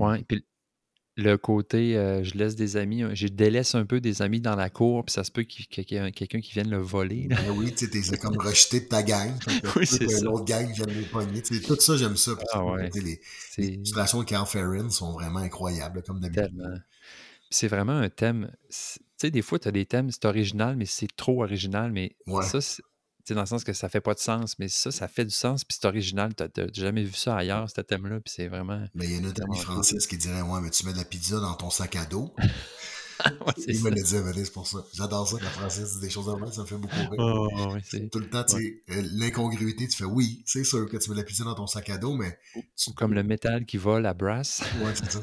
[0.00, 0.44] ouais, puis
[1.16, 4.68] le côté, euh, je laisse des amis, je délaisse un peu des amis dans la
[4.68, 7.28] cour, puis ça se peut qu'il y ait quelqu'un qui vienne le voler.
[7.28, 9.30] Ben oui, tu sais, t'es comme rejeté de ta gang.
[9.76, 10.24] oui, c'est ça.
[10.24, 11.40] L'autre gang vient de pogner.
[11.40, 12.32] tout ça, j'aime ça.
[12.52, 12.90] Ah, ouais.
[12.96, 13.20] les,
[13.58, 16.60] les illustrations de Carl Ferrin sont vraiment incroyables, comme d'habitude
[17.54, 18.50] c'est vraiment un thème.
[18.68, 21.92] Tu sais, des fois, tu as des thèmes, c'est original, mais c'est trop original.
[21.92, 25.08] Mais ça, c'est dans le sens que ça fait pas de sens, mais ça, ça
[25.08, 26.34] fait du sens, puis c'est original.
[26.34, 28.84] Tu n'as jamais vu ça ailleurs, ce thème-là, puis c'est vraiment.
[28.94, 31.04] Mais il y a une amie française qui dirait Ouais, mais tu mets de la
[31.04, 32.34] pizza dans ton sac à dos.
[33.68, 34.84] il me l'a dit à c'est pour ça.
[34.92, 37.18] J'adore ça quand Francis dit des choses normales, ça me fait beaucoup rire.
[37.18, 37.48] Oh,
[38.10, 41.22] Tout le temps, tu euh, l'incongruité, tu fais oui, c'est sûr que tu veux la
[41.22, 42.38] pizza dans ton sac à dos, mais.
[42.96, 44.62] comme le métal qui vole à brass.
[44.84, 45.20] ouais, c'est ça.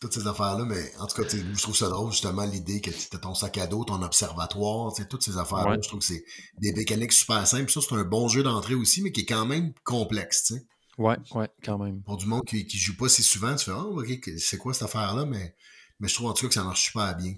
[0.00, 3.16] toutes ces affaires-là, mais en tout cas, je trouve ça drôle, justement, l'idée que tu
[3.16, 5.78] as ton sac à dos, ton observatoire, toutes ces affaires-là.
[5.82, 6.24] Je trouve que c'est
[6.58, 7.70] des mécaniques super simples.
[7.70, 10.66] Ça, c'est un bon jeu d'entrée aussi, mais qui est quand même complexe, tu sais.
[10.98, 12.02] Ouais, ouais, quand même.
[12.02, 14.74] Pour du monde qui, qui joue pas si souvent, tu fais, oh, ok, c'est quoi
[14.74, 15.54] cette affaire-là, mais
[16.02, 17.32] mais je trouve en tout cas que ça marche super bien.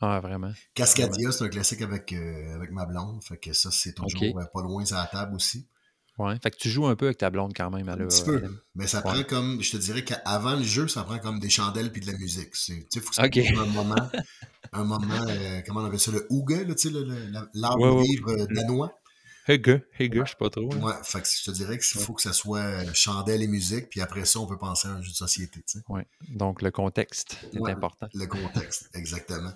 [0.00, 0.52] Ah, vraiment.
[0.74, 3.22] Cascadia, c'est un classique avec, euh, avec ma blonde.
[3.22, 5.68] Fait que ça, c'est toujours euh, pas loin à la table aussi.
[6.18, 6.34] Ouais.
[6.42, 7.88] Fait que tu joues un peu avec ta blonde quand même.
[7.88, 8.42] un petit peu.
[8.74, 11.92] Mais ça prend comme, je te dirais qu'avant le jeu, ça prend comme des chandelles
[11.92, 12.50] puis de la musique.
[12.50, 14.10] Tu sais, faut que ça un moment,
[14.72, 16.90] un moment euh, comment on appelle ça, le ouga, tu sais,
[17.54, 18.92] l'arbre ouais, livre danois.
[19.48, 20.72] Hege, Hege, je sais pas trop.
[20.74, 24.02] Ouais, fait que je te dirais qu'il faut que ça soit chandelle et musique, puis
[24.02, 25.60] après ça, on peut penser à un jeu de société.
[25.60, 25.84] Tu sais.
[25.88, 26.06] Ouais.
[26.28, 28.08] Donc le contexte est important.
[28.12, 29.52] Le contexte, exactement.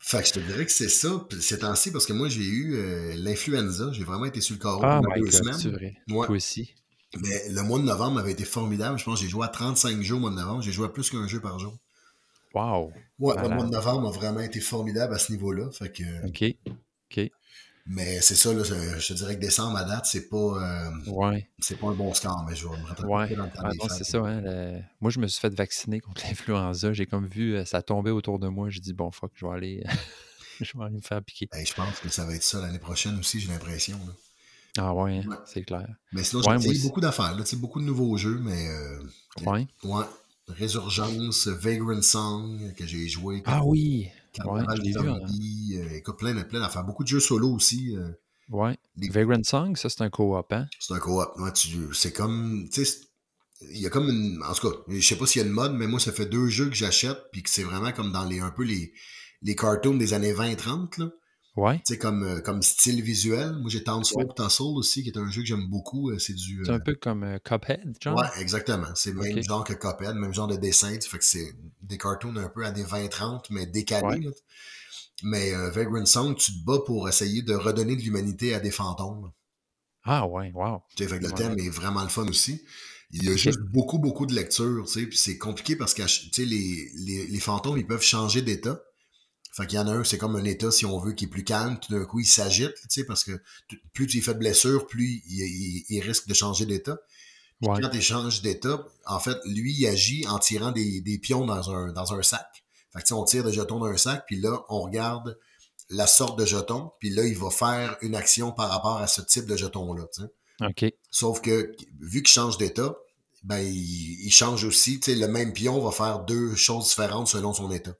[0.00, 2.74] fait que je te dirais que c'est ça, ces temps-ci, parce que moi, j'ai eu
[2.74, 5.54] euh, l'influenza, j'ai vraiment été sur le carreau ah, pendant deux semaines.
[5.54, 5.96] C'est vrai.
[6.08, 6.74] Toi aussi.
[7.20, 8.98] Mais le mois de novembre avait été formidable.
[8.98, 10.62] Je pense que j'ai joué à 35 jours au mois de novembre.
[10.62, 11.76] J'ai joué à plus qu'un jeu par jour.
[12.54, 12.90] Wow!
[13.18, 15.70] Ouais, le mois de novembre a vraiment été formidable à ce niveau-là.
[15.70, 16.56] Fait que, OK.
[17.10, 17.30] OK.
[17.86, 21.48] Mais c'est ça, là, je te dirais que décembre à date, c'est pas, euh, ouais.
[21.58, 23.34] c'est pas un bon score, mais je vais me ouais.
[23.34, 26.92] dans le temps ah, C'est ça, hein, Moi, je me suis fait vacciner contre l'influenza.
[26.92, 28.70] J'ai comme vu euh, ça tomber autour de moi.
[28.70, 29.84] J'ai dit, bon, fuck, je vais aller,
[30.60, 31.48] je vais aller me faire piquer.
[31.52, 33.98] je pense que ça va être ça l'année prochaine aussi, j'ai l'impression.
[34.78, 35.88] Ah ouais, hein, c'est clair.
[36.12, 38.68] Mais sinon, j'ai beaucoup d'affaires, beaucoup de nouveaux jeux, mais...
[38.68, 39.02] Euh,
[39.44, 39.66] ouais.
[39.84, 40.04] ouais.
[40.48, 43.42] Résurgence, Vagrant Song, que j'ai joué.
[43.46, 44.08] Ah oui!
[44.32, 45.18] Carnaval ouais, vu, hein.
[45.76, 46.84] euh, écoute, plein, plein d'affaires.
[46.84, 47.96] Beaucoup de jeux solo aussi.
[47.96, 48.10] Euh,
[48.50, 48.78] ouais.
[48.96, 50.66] Vagrant Song, ça, c'est un co-op, hein?
[50.78, 51.38] C'est un co-op.
[51.38, 51.50] Ouais,
[51.92, 52.68] c'est comme.
[52.72, 52.98] Tu sais,
[53.70, 54.42] il y a comme une.
[54.42, 56.26] En tout cas, je sais pas s'il y a une mode, mais moi, ça fait
[56.26, 58.92] deux jeux que j'achète, puis que c'est vraiment comme dans les un peu les,
[59.42, 61.10] les cartoons des années 20-30, là.
[61.54, 61.82] Ouais.
[61.84, 63.52] Sais, comme, euh, comme style visuel.
[63.52, 64.46] Moi, j'ai Townsfolk ouais.
[64.48, 66.10] Tussle aussi, qui est un jeu que j'aime beaucoup.
[66.10, 66.62] Euh, c'est du.
[66.64, 68.18] C'est un peu comme euh, Cuphead, genre?
[68.18, 68.88] Ouais, exactement.
[68.94, 70.98] C'est le même genre que Cuphead, même genre de dessin.
[71.00, 74.30] Fait que c'est des cartoons un peu à des 20-30, mais décalés.
[75.24, 79.30] Mais Vagrant Song, tu te bats pour essayer de redonner de l'humanité à des fantômes.
[80.04, 80.82] Ah ouais, wow.
[80.98, 82.64] Fait que le thème est vraiment le fun aussi.
[83.12, 86.02] Il y a juste beaucoup, beaucoup de lectures, tu sais, puis c'est compliqué parce que,
[86.02, 88.82] tu sais, les, les, les fantômes, ils peuvent changer d'état.
[89.52, 91.28] Fait qu'il y en a un, c'est comme un état, si on veut, qui est
[91.28, 91.78] plus calme.
[91.78, 93.32] Tout d'un coup, il s'agite, tu sais, parce que
[93.92, 96.98] plus tu fais de blessures, plus il, risque de changer d'état.
[97.62, 101.92] Quand il change d'état, en fait, lui, il agit en tirant des, pions dans un,
[101.92, 102.64] dans un sac.
[102.94, 105.38] Fait que, on tire des jetons d'un sac, puis là, on regarde
[105.90, 109.20] la sorte de jeton, puis là, il va faire une action par rapport à ce
[109.20, 110.06] type de jeton-là.
[110.62, 110.86] OK.
[111.10, 112.96] Sauf que, vu qu'il change d'état,
[113.42, 117.52] ben, il, change aussi, tu sais, le même pion va faire deux choses différentes selon
[117.52, 117.94] son état.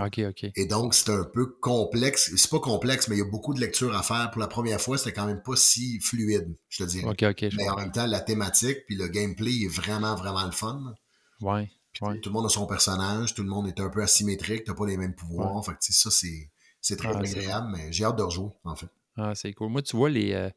[0.00, 0.50] OK, OK.
[0.54, 2.32] Et donc, c'est un peu complexe.
[2.36, 4.30] C'est pas complexe, mais il y a beaucoup de lectures à faire.
[4.30, 7.06] Pour la première fois, c'était quand même pas si fluide, je te dirais.
[7.06, 7.52] OK, OK.
[7.56, 10.94] mais en même temps, la thématique puis le gameplay est vraiment, vraiment le fun.
[11.40, 11.70] Ouais.
[11.94, 14.86] Tout le monde a son personnage, tout le monde est un peu asymétrique, t'as pas
[14.86, 15.64] les mêmes pouvoirs.
[15.64, 18.88] Fait que, ça, c'est très ah, agréable, mais j'ai hâte de rejouer, en fait.
[19.16, 19.70] Ah, c'est cool.
[19.70, 20.32] Moi, tu vois, les.
[20.32, 20.50] Euh,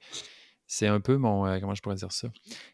[0.68, 1.48] c'est un peu mon.
[1.48, 2.32] Euh, comment je pourrais dire ça?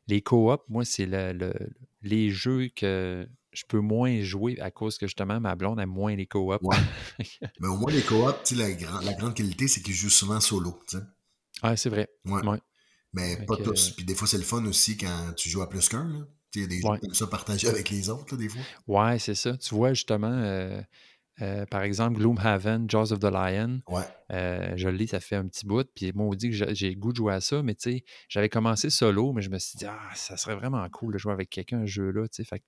[0.08, 1.54] Les co-op, moi, c'est le,
[2.02, 6.16] les jeux que je peux moins jouer à cause que justement ma blonde aime moins
[6.16, 6.62] les co-op.
[7.60, 8.70] Mais au moins les co-op, la,
[9.02, 10.80] la grande qualité, c'est qu'ils jouent souvent solo.
[11.64, 12.08] Ah, c'est vrai.
[12.26, 12.60] Ouais.
[13.14, 13.92] Mais pas tous.
[13.92, 16.28] Puis des fois, c'est le fun aussi quand tu joues à plus qu'un.
[16.54, 18.62] Il y a des gens qui aiment ça partager avec les autres, des fois.
[18.88, 19.58] Ouais, c'est ça.
[19.58, 20.80] Tu vois, justement, euh,
[21.42, 23.82] euh, par exemple, Gloomhaven, Jaws of the Lion.
[23.88, 24.02] Ouais.
[24.32, 25.88] Euh, je le lis, ça fait un petit bout.
[25.96, 28.04] Puis moi, on dit que j'ai le goût de jouer à ça, mais tu sais,
[28.28, 31.34] j'avais commencé solo, mais je me suis dit, ah, ça serait vraiment cool de jouer
[31.34, 32.44] avec quelqu'un, un jeu-là, tu sais.
[32.44, 32.64] Fait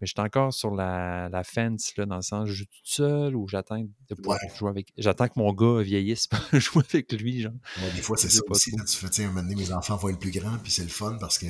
[0.00, 3.36] mais j'étais encore sur la, la fence, là, dans le sens, je joue tout seul
[3.36, 4.92] ou j'attends de pouvoir jouer avec.
[4.98, 7.52] J'attends que mon gars vieillisse pour jouer avec lui, genre.
[7.94, 9.96] des fois, c'est ça aussi, quand tu fais, tu sais, un moment donné, mes enfants
[9.96, 11.46] vont être plus grands, puis c'est le fun parce que.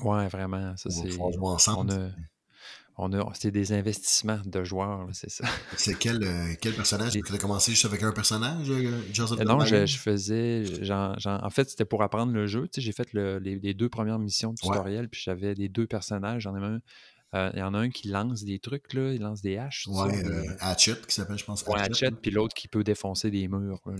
[0.00, 0.74] Ouais, vraiment.
[0.76, 1.18] Ça, c'est.
[1.18, 2.14] On ensemble.
[2.98, 5.44] On a, c'est des investissements de joueurs, c'est ça.
[5.76, 7.12] C'est quel, euh, quel personnage?
[7.12, 10.64] Tu as commencé juste avec un personnage, euh, Joseph Non, je, je, faisais.
[10.90, 12.68] en fait, c'était pour apprendre le jeu.
[12.74, 16.42] j'ai fait les, deux premières missions de tutoriel, puis j'avais les deux personnages.
[16.42, 16.80] J'en ai un.
[17.34, 19.88] Euh, il y en a un qui lance des trucs, là, il lance des haches.
[19.88, 20.22] Ouais,
[20.60, 21.64] Hatchet, qui s'appelle, je pense.
[21.64, 23.80] Ouais, Hatchet, puis l'autre qui peut défoncer des murs.
[23.84, 23.96] ouais,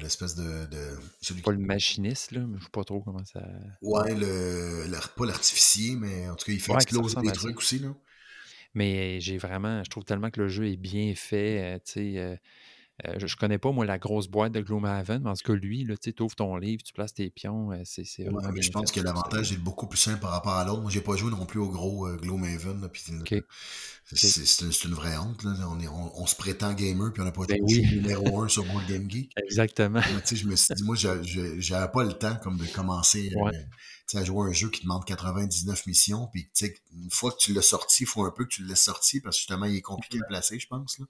[0.00, 0.66] l'espèce de.
[0.66, 3.42] de pas le machiniste, là, mais je sais pas trop comment ça.
[3.82, 4.86] Ouais, le,
[5.16, 7.88] pas l'artificier, mais en tout cas, il fait exploser des trucs aussi, là.
[8.74, 11.80] Mais j'ai vraiment, je trouve tellement que le jeu est bien fait.
[11.84, 12.40] tu sais,
[13.06, 15.54] Euh, je, ne connais pas, moi, la grosse boîte de Gloomhaven, mais en tout cas,
[15.54, 19.00] lui, tu ouvres ton livre, tu places tes pions, euh, c'est vraiment Je pense que
[19.00, 20.82] l'avantage est beaucoup plus simple par rapport à l'autre.
[20.82, 22.88] Moi, j'ai pas joué non plus au gros euh, Gloomhaven.
[22.94, 25.42] C'est une vraie honte.
[25.44, 25.54] Là.
[26.14, 29.10] On, se prétend gamer, puis on n'a pas ben été numéro un sur World Game
[29.10, 29.32] Geek.
[29.42, 30.00] Exactement.
[30.00, 33.32] je me suis dit, moi, j'avais pas le temps comme de commencer
[34.14, 36.28] à jouer un jeu qui demande 99 missions.
[36.32, 36.50] Puis
[36.92, 39.36] une fois que tu l'as sorti, il faut un peu que tu laisses sorti parce
[39.36, 40.98] que justement, il est compliqué à placer, je pense.
[40.98, 41.06] Là.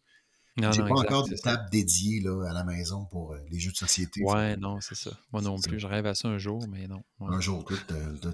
[0.72, 3.76] J'ai pas encore de table dédiée là, à la maison pour euh, les jeux de
[3.76, 4.22] société.
[4.22, 5.10] Ouais, non, c'est ça.
[5.32, 5.78] Moi non plus.
[5.78, 7.02] Je rêve à ça un jour, mais non.
[7.20, 7.84] Un jour, écoute,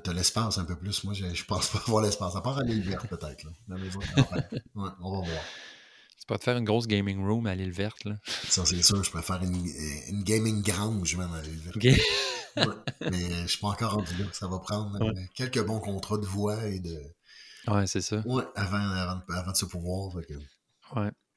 [0.02, 1.04] t'as l'espace un peu plus.
[1.04, 2.36] Moi, je, pense pas avoir l'espace.
[2.36, 3.46] À part à l'île verte, peut-être.
[3.68, 5.42] La maison ouais, on va voir.
[6.18, 8.04] Tu peux te faire une grosse gaming room à l'île verte.
[8.04, 8.16] Là.
[8.48, 9.02] Ça, c'est sûr.
[9.02, 12.00] Je faire une, euh, une gaming grange même à l'île verte.
[13.00, 14.24] mais je suis pas encore rendu là.
[14.32, 16.98] Ça va prendre euh, quelques bons contrats de voix et de.
[17.68, 18.22] Ouais, c'est ça.
[18.26, 20.12] Ouais, avant, avant, avant de se pouvoir.
[20.12, 20.42] Fait Ouais.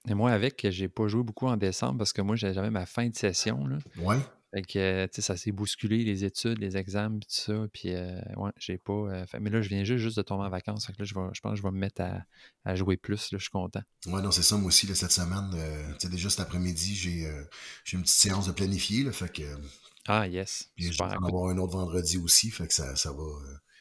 [0.08, 3.08] Et moi, avec, j'ai pas joué beaucoup en décembre parce que moi, j'avais ma fin
[3.08, 3.68] de session.
[3.68, 3.78] Là.
[3.98, 4.18] Ouais.
[4.52, 7.68] Fait que, tu sais, ça s'est bousculé, les études, les examens, tout ça.
[7.72, 8.94] Puis, euh, ouais, j'ai pas.
[8.94, 10.88] Euh, mais là, je viens juste, juste de tomber en vacances.
[10.88, 12.02] Fait que là, je, je pense que je vais me mettre
[12.66, 13.32] à, jouer plus.
[13.32, 13.82] Là, je suis content.
[14.08, 15.52] Ouais, non, c'est ça, moi aussi, là, cette semaine.
[15.54, 17.28] Euh, tu sais, déjà cet après-midi, j'ai
[17.94, 19.04] une petite séance de planifier.
[19.04, 19.44] Là, fait que.
[20.08, 20.72] Ah, yes.
[20.76, 22.50] Puis, je vais en avoir un autre vendredi aussi.
[22.50, 23.24] Fait que ça, ça va.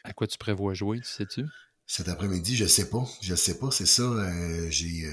[0.04, 1.46] À quoi tu prévois jouer, tu sais-tu?
[1.86, 3.06] Cet après-midi, je sais pas.
[3.22, 4.04] Je sais pas, c'est ça.
[4.68, 5.08] j'ai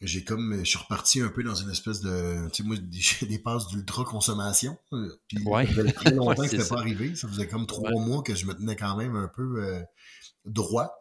[0.00, 3.26] j'ai comme je suis reparti un peu dans une espèce de tu sais moi j'ai
[3.26, 5.66] des passes d'ultra consommation euh, puis ouais.
[5.66, 8.46] ça faisait très longtemps que c'était pas arrivé ça faisait comme trois mois que je
[8.46, 9.82] me tenais quand même un peu euh,
[10.44, 10.92] droit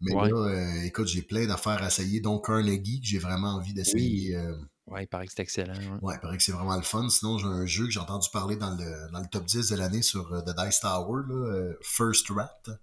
[0.00, 3.74] mais là euh, écoute j'ai plein d'affaires à essayer donc Carnegie que j'ai vraiment envie
[3.74, 4.38] d'essayer
[4.86, 5.02] oui.
[5.02, 5.74] il paraît que c'est excellent.
[6.00, 6.14] Ouais.
[6.14, 7.08] il paraît que c'est vraiment le fun.
[7.08, 9.74] Sinon, j'ai un jeu que j'ai entendu parler dans le, dans le top 10 de
[9.76, 12.78] l'année sur The Dice Tower, là, First Rat.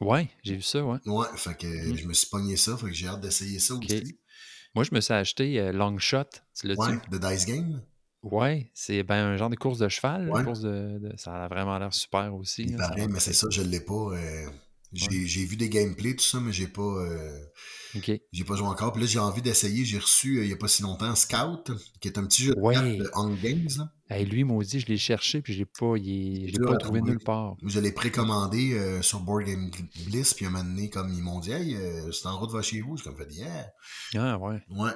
[0.00, 0.98] Ouais, j'ai vu ça, ouais.
[1.06, 1.96] Ouais, fait que mm.
[1.96, 4.18] je me suis pogné ça, fait que j'ai hâte d'essayer ça aussi.
[4.76, 6.24] Moi, je me suis acheté euh, Longshot.
[6.54, 7.80] Tu l'as ouais, de Dice Game.
[8.22, 10.30] Ouais, c'est ben, un genre de course de cheval.
[10.44, 12.64] Course de, Ça a vraiment l'air super aussi.
[12.64, 13.94] Il paraît, mais c'est ça, je ne l'ai pas.
[13.94, 14.46] Euh,
[14.92, 16.82] j'ai vu des gameplays, tout ça, mais j'ai pas.
[16.82, 17.38] Euh,
[18.32, 18.92] j'ai pas joué encore.
[18.92, 19.84] Puis là, j'ai envie d'essayer.
[19.84, 21.70] J'ai reçu, il n'y a pas si longtemps, Scout,
[22.00, 22.76] qui est un petit jeu de, ouais.
[23.14, 23.68] Hunger Games.
[23.78, 23.92] Là.
[24.08, 27.18] Hey, lui, maudit, je l'ai cherché, puis je l'ai pas, il, je pas trouvé nulle
[27.18, 27.56] part.
[27.64, 29.70] Je l'ai précommandé euh, sur Board Game
[30.06, 32.62] Bliss, puis un moment donné, comme ils m'ont dit, hey, euh, c'est en route vers
[32.62, 32.96] chez vous.
[32.96, 33.72] Je comme fait, yeah.
[34.14, 34.62] Ah, ouais.
[34.70, 34.92] Ouais.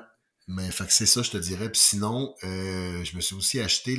[0.47, 1.71] Mais fait que c'est ça, je te dirais.
[1.71, 3.97] Puis sinon, euh, je me suis aussi acheté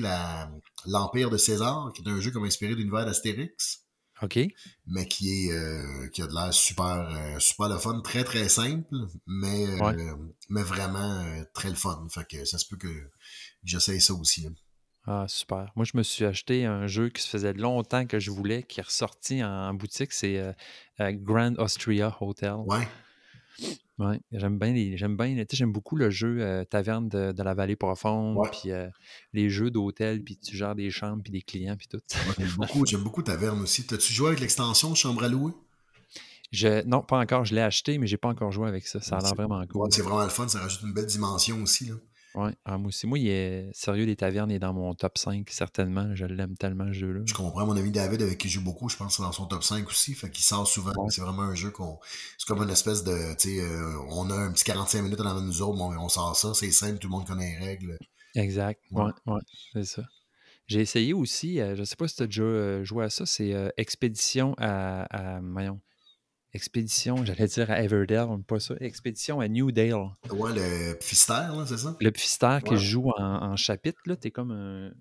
[0.86, 3.86] l'Empire de César, qui est un jeu comme inspiré de l'univers d'Astérix.
[4.22, 4.40] OK.
[4.88, 8.88] Mais qui est qui a de l'air super super le fun, très très simple,
[9.26, 9.66] mais
[10.50, 12.08] mais vraiment très le fun.
[12.10, 13.10] Fait que ça se peut que
[13.64, 14.48] j'essaye ça aussi.
[15.08, 15.72] Ah, super.
[15.76, 18.80] Moi, je me suis acheté un jeu qui se faisait longtemps que je voulais, qui
[18.80, 20.14] est ressorti en boutique.
[20.14, 20.54] C'est euh,
[21.00, 22.54] euh, Grand Austria Hotel.
[22.66, 22.88] Ouais.
[24.02, 28.38] Ouais, j'aime bien j'aime bien, j'aime beaucoup le jeu euh, Taverne de, la Vallée Profonde,
[28.52, 28.72] puis
[29.34, 32.02] les jeux d'hôtel, puis tu gères des chambres, puis des clients, puis tout.
[32.38, 33.86] j'aime beaucoup, j'aime beaucoup Taverne aussi.
[33.86, 35.54] T'as-tu joué avec l'extension Chambre à louer?
[36.52, 37.46] Je, non, pas encore.
[37.46, 39.00] Je l'ai acheté, mais j'ai pas encore joué avec ça.
[39.00, 39.88] Ça a l'air vraiment cool.
[39.92, 40.48] c'est vraiment le fun.
[40.48, 41.86] Ça rajoute une belle dimension aussi.
[41.86, 41.96] Là.
[42.36, 43.08] Ouais, ah, moi aussi.
[43.08, 46.16] Moi, il est sérieux des tavernes est dans mon top 5, certainement.
[46.16, 47.22] Je l'aime tellement, ce jeu-là.
[47.26, 47.66] Je comprends.
[47.66, 49.64] Mon ami David, avec qui je joue beaucoup, je pense que c'est dans son top
[49.64, 50.14] 5 aussi.
[50.14, 50.94] Fait qu'il sort souvent.
[51.10, 52.00] C'est vraiment un jeu qu'on.
[52.38, 53.34] C'est comme une espèce de.
[53.38, 56.36] Tu sais, euh, on a un petit 45 minutes avant nous autres, on, on sort
[56.36, 57.98] ça, c'est simple, tout le monde connaît les règles.
[58.36, 58.82] Exact.
[58.92, 59.42] Ouais, ouais,
[59.74, 60.04] c'est ça.
[60.68, 63.10] J'ai essayé aussi, euh, je ne sais pas si tu as déjà euh, joué à
[63.10, 65.42] ça, c'est Expédition à, à
[66.54, 68.76] Expédition, j'allais dire à Everdale, pas ça.
[68.82, 70.10] Expédition à New Dale.
[70.32, 71.96] Ouais, le Pfister, c'est ça?
[72.00, 74.18] Le Pfister qui joue en, en chapitre, là.
[74.18, 74.92] T'es comme un.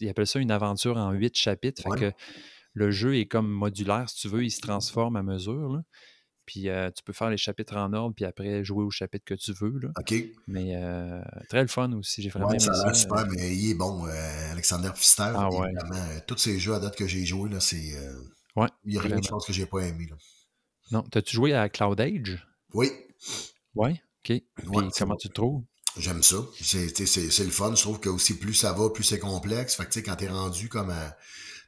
[0.00, 1.82] Ils appellent ça une aventure en huit chapitres.
[1.82, 2.12] Fait que
[2.74, 5.72] le jeu est comme modulaire, si tu veux, il se transforme à mesure.
[5.72, 5.82] Là.
[6.44, 9.34] Puis euh, tu peux faire les chapitres en ordre, puis après jouer au chapitre que
[9.34, 9.78] tu veux.
[9.78, 9.90] Là.
[9.98, 10.14] OK.
[10.48, 12.22] Mais euh, très le fun aussi.
[12.22, 12.72] J'ai vraiment ouais, ça.
[12.84, 15.30] A super, mais il est bon, euh, Alexander Pfister.
[15.36, 15.72] Ah, ouais.
[16.26, 17.92] tous ces jeux à date que j'ai joués, là, c'est.
[18.56, 18.68] ouais.
[18.84, 20.06] Il y a rien de chance que j'ai pas aimé.
[20.10, 20.16] Là.
[20.90, 21.02] Non.
[21.02, 22.46] T'as-tu joué à Cloud Age?
[22.72, 22.90] Oui.
[23.74, 24.00] Oui?
[24.24, 24.42] OK.
[24.96, 25.62] comment tu te trouves?
[25.96, 26.36] J'aime ça.
[26.60, 27.74] C'est le fun.
[27.74, 29.74] Je trouve que aussi plus ça va, plus c'est complexe.
[29.74, 31.16] Fait que quand t'es rendu comme à.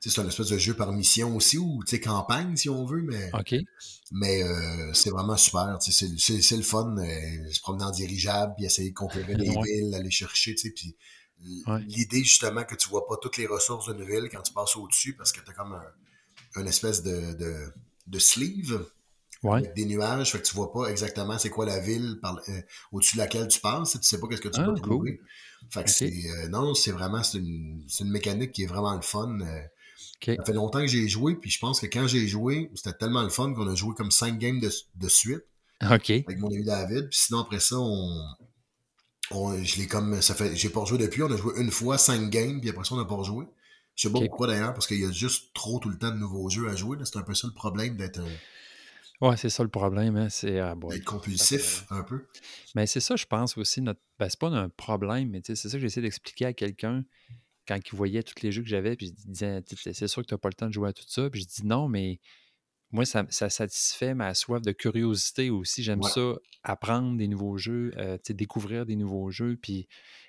[0.02, 3.30] C'est un espèce de jeu par mission aussi, ou campagne si on veut, mais.
[3.34, 3.54] OK.
[4.12, 5.76] Mais euh, c'est vraiment super.
[5.80, 6.96] C'est le fun.
[6.96, 10.72] Euh, se promener en dirigeable, puis essayer de conquérir des villes, aller chercher, tu
[11.86, 15.14] l'idée justement que tu vois pas toutes les ressources d'une ville quand tu passes au-dessus
[15.14, 17.72] parce que t'as comme un, une espèce de, de,
[18.06, 18.86] de sleeve
[19.42, 19.72] ouais.
[19.74, 22.60] des nuages, fait que tu vois pas exactement c'est quoi la ville euh,
[22.92, 25.20] au-dessus de laquelle tu passes, tu sais pas qu'est-ce que tu ah, peux trouver.
[25.70, 29.02] Fait que c'est euh, non, c'est vraiment c'est une, une, mécanique qui est vraiment le
[29.02, 29.40] fun.
[29.40, 29.60] Euh.
[30.24, 33.22] Ça fait longtemps que j'ai joué, puis je pense que quand j'ai joué, c'était tellement
[33.22, 35.44] le fun qu'on a joué comme cinq games de, de suite.
[35.82, 36.10] OK.
[36.10, 37.08] Avec mon ami David.
[37.08, 40.20] Puis sinon, après ça, on, je l'ai comme.
[40.20, 40.54] Ça fait.
[40.56, 41.22] J'ai pas rejoué depuis.
[41.22, 43.46] On a joué une fois, cinq games, puis après ça, on n'a pas rejoué.
[43.96, 46.16] Je sais pas pourquoi d'ailleurs, parce qu'il y a juste trop tout le temps de
[46.16, 46.98] nouveaux jeux à jouer.
[47.04, 48.20] C'est un peu ça le problème d'être.
[48.20, 48.34] Euh,
[49.20, 50.16] ouais, c'est ça le problème.
[50.16, 52.26] Hein, c'est ah, d'être compulsif un peu.
[52.74, 53.80] Mais c'est ça, je pense aussi.
[53.80, 54.00] Notre...
[54.18, 57.04] Ben, c'est pas un problème, mais c'est ça que j'essaie d'expliquer à quelqu'un
[57.66, 58.96] quand il voyait tous les jeux que j'avais.
[58.96, 59.62] Puis je disais,
[59.92, 61.30] c'est sûr que tu n'as pas le temps de jouer à tout ça.
[61.30, 62.20] Puis je dis non, mais
[62.92, 65.82] moi, ça, satisfait ma soif de curiosité aussi.
[65.82, 66.34] J'aime ça,
[66.64, 69.88] apprendre des nouveaux jeux, euh, découvrir des nouveaux jeux, puis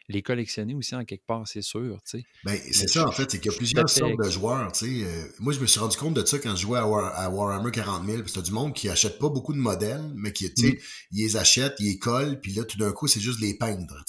[0.09, 1.97] les collectionner aussi en quelque part, c'est sûr.
[2.43, 4.71] Ben, c'est ça, en fait, c'est qu'il y a plusieurs sortes de joueurs.
[4.83, 8.05] Euh, moi, je me suis rendu compte de ça quand je jouais à, Warhammer 40
[8.05, 8.23] 000.
[8.23, 10.73] Puis du monde qui achète pas beaucoup de modèles, mais qui, mmh.
[11.11, 14.03] ils les achètent, ils les collent, puis là, tout d'un coup, c'est juste les peindre.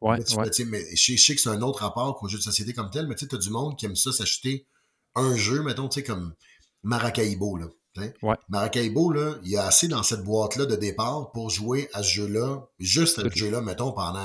[0.00, 0.18] Ouais,
[0.66, 3.14] mais je, sais que c'est un autre rapport qu'au jeu de société comme tel, mais
[3.14, 4.66] tu as du monde qui aime ça s'acheter
[5.14, 6.34] un jeu, mettons, tu sais, comme
[6.82, 7.68] Maracaibo, là.
[8.22, 8.34] Ouais.
[8.48, 12.14] Maracaibo, là, il y a assez dans cette boîte-là de départ pour jouer à ce
[12.14, 14.20] jeu-là, juste à ce jeu-là, mettons, pendant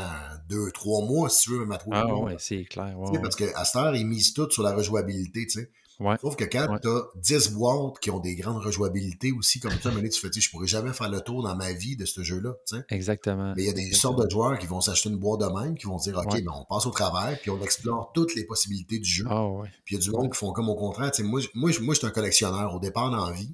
[0.47, 2.31] deux, trois mois, si tu veux, même à trois ah, mois.
[2.39, 2.95] c'est clair.
[3.21, 5.71] Parce qu'à cette heure, ils misent tout sur la rejouabilité, tu sais.
[5.99, 6.15] Ouais.
[6.21, 9.91] Sauf que quand tu as 10 boîtes qui ont des grandes rejouabilités aussi, comme ça,
[9.91, 12.53] tu fais, je pourrais jamais faire le tour dans ma vie de ce jeu-là.
[12.89, 13.53] Exactement.
[13.55, 15.77] Mais il y a des sortes de joueurs qui vont s'acheter une boîte de même,
[15.77, 18.99] qui vont dire, OK, ben, on passe au travers, puis on explore toutes les possibilités
[18.99, 19.25] du jeu.
[19.29, 19.45] Ah,
[19.83, 21.11] puis il y a du monde qui font comme au contraire.
[21.19, 23.53] moi, moi, moi je suis un collectionneur au départ dans la vie.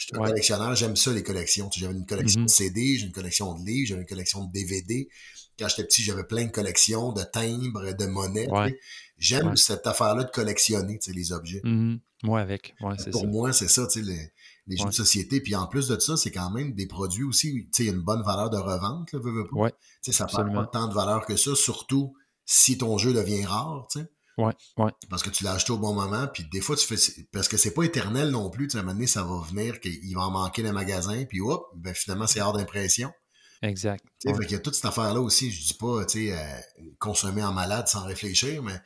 [0.00, 1.68] Je suis un collectionneur, j'aime ça les collections.
[1.76, 2.48] J'avais une collection de mm-hmm.
[2.48, 5.08] CD, j'ai une collection de livres, j'avais une collection de DVD.
[5.58, 8.48] Quand j'étais petit, j'avais plein de collections de timbres, de monnaies.
[9.18, 11.60] J'aime cette affaire-là de collectionner les objets.
[11.64, 12.00] Mm-hmm.
[12.22, 12.74] Moi avec.
[13.12, 14.32] Pour moi, c'est ça, les,
[14.66, 15.42] les jeux de société.
[15.42, 17.68] Puis en plus de ça, c'est quand même des produits aussi.
[17.78, 19.12] Il y a une bonne valeur de revente.
[19.12, 22.14] Là, veux, Ouais, ça n'a pas tant de valeur que ça, surtout
[22.46, 23.86] si ton jeu devient rare.
[23.90, 24.08] sais.
[24.40, 24.90] Ouais, ouais.
[25.08, 26.96] Parce que tu l'as acheté au bon moment, puis des fois, tu fais.
[27.32, 28.66] Parce que c'est pas éternel non plus.
[28.66, 31.24] Tu sais, à un moment donné, ça va venir, qu'il va en manquer dans magasin,
[31.24, 33.12] puis hop, ben finalement, c'est hors d'impression.
[33.62, 34.04] Exact.
[34.20, 35.50] Tu sais, Fait qu'il y a toute cette affaire-là aussi.
[35.50, 36.60] Je dis pas, tu sais, euh,
[36.98, 38.80] consommer en malade sans réfléchir, mais.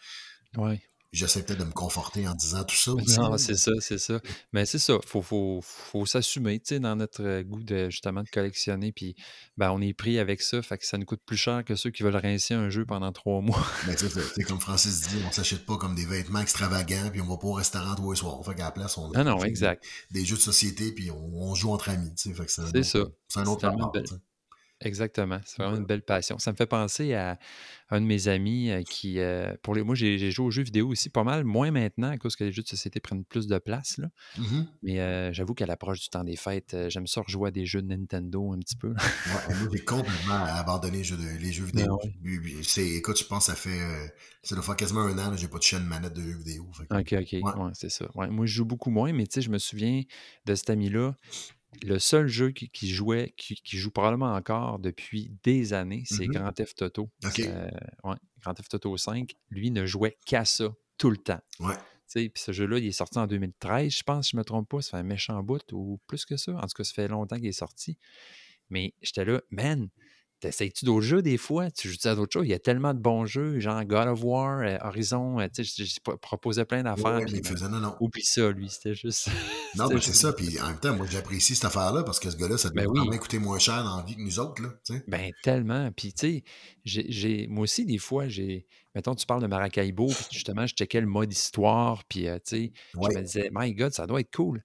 [0.56, 0.80] Ouais
[1.14, 3.18] j'essaie peut-être de me conforter en disant tout ça aussi.
[3.18, 4.20] Non, c'est ça, c'est ça.
[4.52, 7.88] Mais c'est ça, il faut, faut, faut s'assumer, tu sais, dans notre euh, goût de
[7.88, 8.92] justement de collectionner.
[8.92, 9.14] Puis,
[9.56, 11.90] ben, on est pris avec ça, fait que ça nous coûte plus cher que ceux
[11.90, 13.64] qui veulent rincer un jeu pendant trois mois.
[13.86, 17.26] Ben, tu sais, comme Francis dit, on s'achète pas comme des vêtements extravagants, puis on
[17.26, 18.42] va pas au restaurant tous les soirs.
[18.44, 19.84] Fait qu'à la place, on a ah non, exact.
[20.10, 22.34] Des, jeux de société, puis on, joue entre amis, tu sais.
[22.34, 23.04] Fait que c'est ça.
[23.28, 23.92] C'est un autre rapport,
[24.84, 25.40] Exactement.
[25.44, 26.38] C'est vraiment une belle passion.
[26.38, 27.38] Ça me fait penser à
[27.90, 31.10] un de mes amis qui, euh, pour les, moi, j'ai joué aux jeux vidéo aussi
[31.10, 33.98] pas mal, moins maintenant à cause que les jeux de société prennent plus de place.
[33.98, 34.08] Là.
[34.38, 37.66] Mmh Mais euh, j'avoue qu'à l'approche du temps des fêtes, j'aime ça rejouer à des
[37.66, 38.88] jeux de Nintendo un petit peu.
[38.90, 42.00] ouais, moi, j'ai complètement abandonné les jeux, les jeux ben vidéo.
[42.76, 43.80] Écoute, je pense que ça fait,
[44.42, 46.70] ça doit faire quasiment un an, j'ai pas touché une manette de jeux vidéo.
[46.90, 47.70] Ok, ok, ouais.
[47.74, 48.06] c'est ça.
[48.14, 50.02] moi, je joue beaucoup moins, mais tu sais, je me souviens
[50.44, 51.14] de cet ami-là
[51.82, 56.52] le seul jeu qui, jouait, qui, joue probablement encore depuis des années, c'est mmh Grand
[56.52, 57.10] Theft Auto.
[57.20, 61.40] Grand Theft Auto 5, lui ne jouait qu'à ça tout le temps.
[62.14, 64.68] Puis ce jeu-là, il est sorti en 2013, je pense, si je ne me trompe
[64.68, 64.80] pas.
[64.82, 66.52] Ça fait un méchant bout ou plus que ça.
[66.52, 67.98] En tout cas, ça fait longtemps qu'il est sorti.
[68.70, 69.88] Mais j'étais là, man,
[70.44, 71.70] T'essayes-tu d'autres jeux des fois?
[71.70, 72.46] Tu joues à d'autres choses?
[72.46, 75.64] Il y a tellement de bons jeux, genre God of War, euh, Horizon, euh, tu
[75.64, 77.22] sais, je proposais plein d'affaires.
[77.26, 77.96] Oui, faisait, non, non.
[77.98, 79.28] Oublie ça, lui, c'était juste.
[79.74, 80.34] non, mais c'est ça.
[80.34, 83.16] Puis en même temps, moi, j'apprécie cette affaire-là parce que ce gars-là, ça ben devait
[83.16, 84.68] coûter moins cher dans la vie que nous autres, là.
[85.08, 85.90] Ben, tellement.
[85.92, 86.44] Puis, tu
[86.84, 88.66] sais, moi aussi, des fois, j'ai.
[88.94, 92.66] Mettons, tu parles de Maracaibo, puis justement, je checkais le mode histoire, puis, euh, tu
[92.66, 94.62] sais, je me disais, My God, ça doit être cool.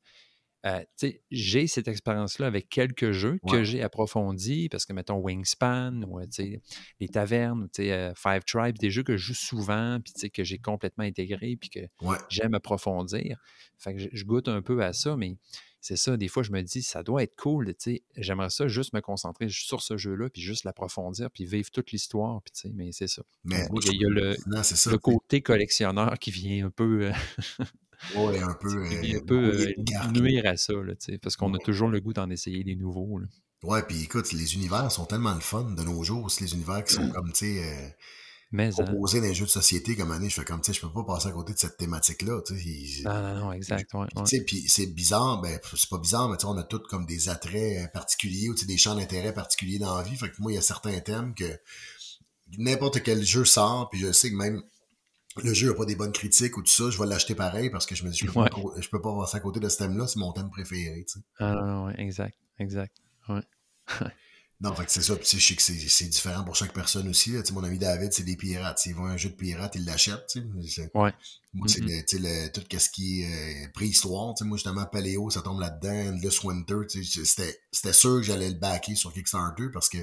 [0.66, 0.84] Euh,
[1.32, 6.20] j'ai cette expérience-là avec quelques jeux que j'ai approfondis, parce que, mettons, Wingspan, ou
[6.99, 10.57] les tavernes, ou euh, Five Tribes, des jeux que je joue souvent, puis que j'ai
[10.57, 11.80] complètement intégré, puis que
[12.30, 13.38] j'aime approfondir.
[13.78, 15.38] Fait que je, goûte un peu à ça, mais
[15.80, 17.74] c'est ça, des fois, je me dis, ça doit être cool,
[18.18, 22.41] j'aimerais ça juste me concentrer sur ce jeu-là, puis juste l'approfondir, puis vivre toute l'histoire,
[22.41, 23.22] puis mais c'est ça.
[23.45, 27.12] Mais il y a, le, côté collectionneur qui vient un peu...
[28.16, 28.86] Euh, Ouais, un peu.
[28.86, 32.30] Euh, un peu euh, nuire à ça, là, parce qu'on a toujours le goût d'en
[32.30, 33.20] essayer des nouveaux.
[33.20, 33.28] Là.
[33.64, 36.32] Ouais, puis écoute, les univers sont tellement le fun de nos jours.
[36.32, 37.12] C'est les univers qui sont mmh.
[37.14, 38.70] comme, tu sais, euh, hein.
[38.72, 40.30] proposés dans les jeux de société comme année.
[40.30, 42.41] Je fais comme, tu sais, je peux pas passer à côté de cette thématique-là.
[43.04, 43.93] Non, non, non, exact.
[43.93, 46.64] Ouais, Tu sais, puis c'est bizarre, ben, c'est pas bizarre, mais tu sais, on a
[46.64, 50.16] tous comme des attraits particuliers ou des champs d'intérêt particuliers dans la vie.
[50.16, 51.60] Fait que moi, il y a certains thèmes que
[52.58, 54.64] n'importe quel jeu sort, puis je sais que même
[55.38, 57.86] le jeu n'a pas des bonnes critiques ou tout ça, je vais l'acheter pareil parce
[57.86, 58.49] que je me dis, je peux, pas,
[58.80, 61.05] je peux pas passer à côté de ce thème-là, c'est mon thème préféré.
[61.07, 61.25] Tu sais.
[61.39, 62.97] Ah non, ouais, exact, exact.
[63.27, 63.41] Ouais.
[64.61, 67.32] non, fait que c'est ça, puis je sais que c'est différent pour chaque personne aussi.
[67.32, 67.41] Là.
[67.41, 68.80] Tu sais, mon ami David, c'est des pirates.
[68.80, 70.25] S'il voit un jeu de pirates, il l'achète.
[70.27, 70.89] Tu sais.
[70.95, 71.13] Ouais.
[71.53, 72.51] Moi, c'est mm-hmm.
[72.51, 74.34] tout ce qui est euh, préhistoire.
[74.34, 76.17] Tu sais, moi, justement, Paléo, ça tombe là-dedans.
[76.21, 79.99] Le Winter, tu sais, c'était sûr que j'allais le backer sur Kickstarter parce que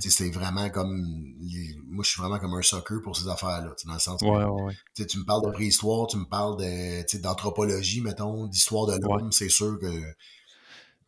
[0.00, 1.02] C'est vraiment comme.
[1.86, 3.74] moi, je suis vraiment comme un soccer pour ces affaires-là.
[3.86, 6.56] Dans le sens que tu me parles de préhistoire, tu me parles
[7.20, 9.86] d'anthropologie, mettons, d'histoire de l'homme, c'est sûr que.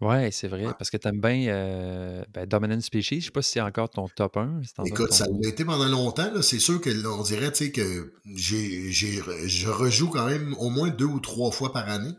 [0.02, 3.20] Ouais, c'est vrai, parce que tu aimes bien euh, ben, Dominant Species.
[3.20, 4.60] Je sais pas si c'est encore ton top 1.
[4.84, 6.30] Écoute, ça l'a été pendant longtemps.
[6.42, 11.18] C'est sûr que on dirait que j'ai, je rejoue quand même au moins deux ou
[11.18, 12.12] trois fois par année.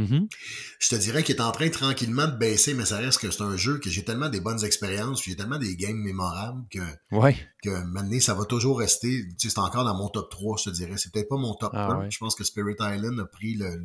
[0.00, 0.28] Mm-hmm.
[0.78, 3.42] Je te dirais qu'il est en train tranquillement de baisser, mais ça reste que c'est
[3.42, 6.80] un jeu que j'ai tellement des bonnes expériences, j'ai tellement des games mémorables que,
[7.12, 7.36] ouais.
[7.62, 9.26] que maintenant, ça va toujours rester.
[9.38, 10.94] Tu sais, c'est encore dans mon top 3, je te dirais.
[10.96, 11.78] C'est peut-être pas mon top 1.
[11.78, 13.80] Ah je pense que Spirit Island a pris le,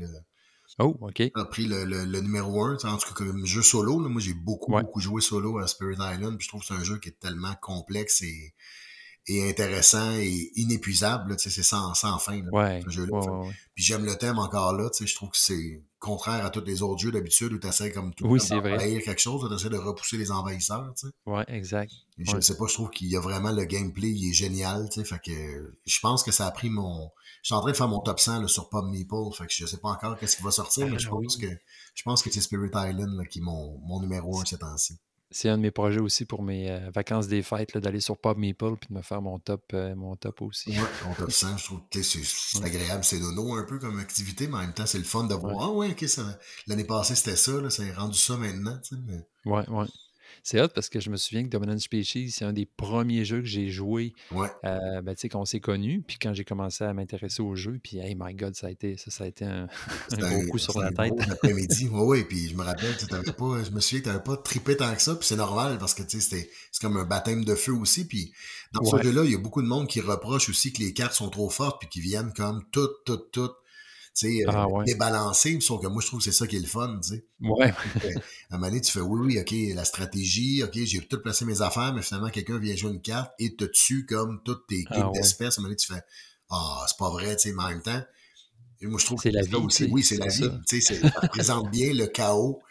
[0.80, 1.22] Oh, OK.
[1.36, 2.78] A pris le, le, numéro 1.
[2.84, 6.38] En tout cas, comme jeu solo, moi j'ai beaucoup, beaucoup joué solo à Spirit Island.
[6.40, 8.54] je trouve que c'est un jeu qui est tellement complexe et
[9.28, 11.36] et intéressant et inépuisable.
[11.38, 13.20] C'est sans, sans fin, là, ce jeu-là.
[13.74, 14.90] Puis j'aime le thème encore là.
[15.00, 18.14] Je trouve que c'est contraire à tous les autres jeux d'habitude où tu essaies comme
[18.14, 20.94] tout oui, d'envahir quelque chose, tu essaies de repousser les envahisseurs.
[21.26, 21.92] Oui, exact.
[22.20, 24.88] je ne sais pas, je trouve qu'il y a vraiment le gameplay, il est génial.
[24.92, 27.10] Fait que je pense que ça a pris mon.
[27.42, 29.34] Je suis en train de faire mon top 100 là, sur Pub Meeple.
[29.36, 31.48] Fait que je sais pas encore qu'est-ce qui va sortir, mais je ah pense que
[31.96, 35.00] je pense que c'est Spirit Island là, qui est mon, mon numéro 1 ces temps-ci
[35.32, 38.38] c'est un de mes projets aussi pour mes euh, vacances des fêtes, d'aller sur Pub
[38.38, 40.70] Maple puis de me faire mon top, euh, mon top aussi.
[40.70, 43.04] Oui, mon top 100, je trouve que c'est agréable.
[43.04, 45.56] C'est nono un peu comme activité, mais en même temps, c'est le fun de voir.
[45.60, 46.06] Ah ouais, ok,
[46.68, 48.78] l'année passée, c'était ça, là, ça est rendu ça maintenant.
[48.84, 49.28] Tu sais, mais...
[49.46, 49.86] Ouais, ouais.
[50.46, 53.42] C'est hot parce que je me souviens que Dominant Species, c'est un des premiers jeux
[53.42, 54.48] que j'ai joué ouais.
[54.64, 56.04] euh, ben, quand on s'est connus.
[56.06, 58.96] Puis quand j'ai commencé à m'intéresser au jeu, puis hey my God, ça a été,
[58.96, 59.68] ça, ça a été un,
[60.20, 61.14] gros coup sur la tête.
[61.32, 62.24] après-midi, oui, oui.
[62.26, 64.94] Puis je me rappelle, tu pas, je me souviens que tu n'avais pas trippé tant
[64.94, 65.16] que ça.
[65.16, 66.48] Puis c'est normal parce que c'est
[66.80, 68.06] comme un baptême de feu aussi.
[68.08, 68.32] Puis
[68.72, 71.14] dans ce jeu-là, il y a beaucoup de monde qui reproche aussi que les cartes
[71.14, 73.56] sont trop fortes puis qui viennent comme toutes, toutes, toutes
[74.16, 76.60] tu sais, euh, ah, débalancer, sauf que moi, je trouve que c'est ça qui est
[76.60, 77.26] le fun, tu sais.
[77.42, 77.68] Ouais.
[77.70, 81.44] à un moment donné, tu fais, oui, oui, OK, la stratégie, OK, j'ai tout placé
[81.44, 84.86] mes affaires, mais finalement, quelqu'un vient jouer une carte et te tue comme toutes tes
[84.92, 85.58] ah, d'espèces.
[85.58, 86.02] À un moment donné, tu fais,
[86.50, 88.02] ah, c'est pas vrai, tu sais, mais en même temps,
[88.84, 89.88] moi, je trouve que c'est la vie aussi.
[89.92, 90.50] Oui, c'est la vie.
[90.68, 92.62] Tu sais, ça représente bien le chaos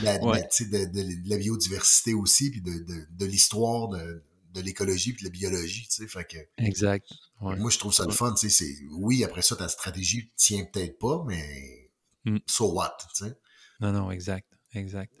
[0.00, 4.22] de la, de, la, biodiversité aussi, puis de, de l'histoire de,
[4.52, 6.38] de l'écologie puis de la biologie, tu sais, fait que...
[6.58, 7.06] Exact.
[7.40, 10.98] Moi, je trouve ça le fun, tu sais, oui, après ça, ta stratégie tient peut-être
[10.98, 11.90] pas, mais
[12.24, 12.38] mm.
[12.46, 13.34] so what, tu sais.
[13.80, 15.12] Non, non, exact, exact.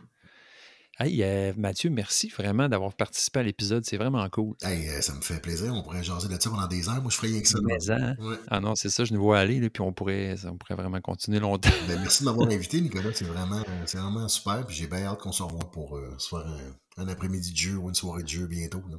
[0.98, 3.84] Hey, euh, Mathieu, merci vraiment d'avoir participé à l'épisode.
[3.84, 4.54] C'est vraiment cool.
[4.60, 5.74] Hey, euh, ça me fait plaisir.
[5.74, 7.00] On pourrait jaser là-dessus pendant des heures.
[7.00, 7.58] Moi, je ferais rien que ça.
[7.96, 8.14] Hein?
[8.48, 9.04] Ah non, c'est ça.
[9.04, 11.70] Je nous vois aller, là, puis on pourrait, on pourrait vraiment continuer longtemps.
[11.88, 13.10] Ben, merci de m'avoir invité, Nicolas.
[13.14, 13.62] C'est vraiment,
[13.92, 14.66] vraiment super.
[14.66, 16.46] Puis j'ai bien hâte qu'on se revoie pour euh, se faire
[16.98, 18.82] un, après-midi de jeu ou une soirée de jeu bientôt.
[18.90, 18.98] Là.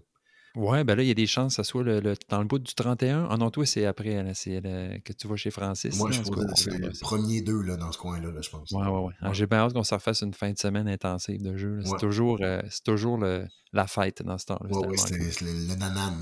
[0.55, 2.59] Ouais, ben là, il y a des chances que ça soit le, dans le bout
[2.59, 3.27] du 31.
[3.29, 5.97] Ah non, toi, c'est après, que tu vas chez Francis.
[5.97, 8.69] Moi, je pense que c'est le premier deux là, dans ce coin-là, je pense.
[8.71, 9.33] Ouais, ouais, ouais.
[9.33, 11.79] J'ai bien hâte qu'on se refasse une fin de semaine intensive de jeu.
[11.83, 14.69] C'est toujours, euh, c'est toujours le, la fête dans ce temps-là.
[14.69, 16.13] Ouais, oui, c'est le, nanan,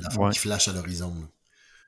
[0.00, 1.14] la fête qui flash à l'horizon.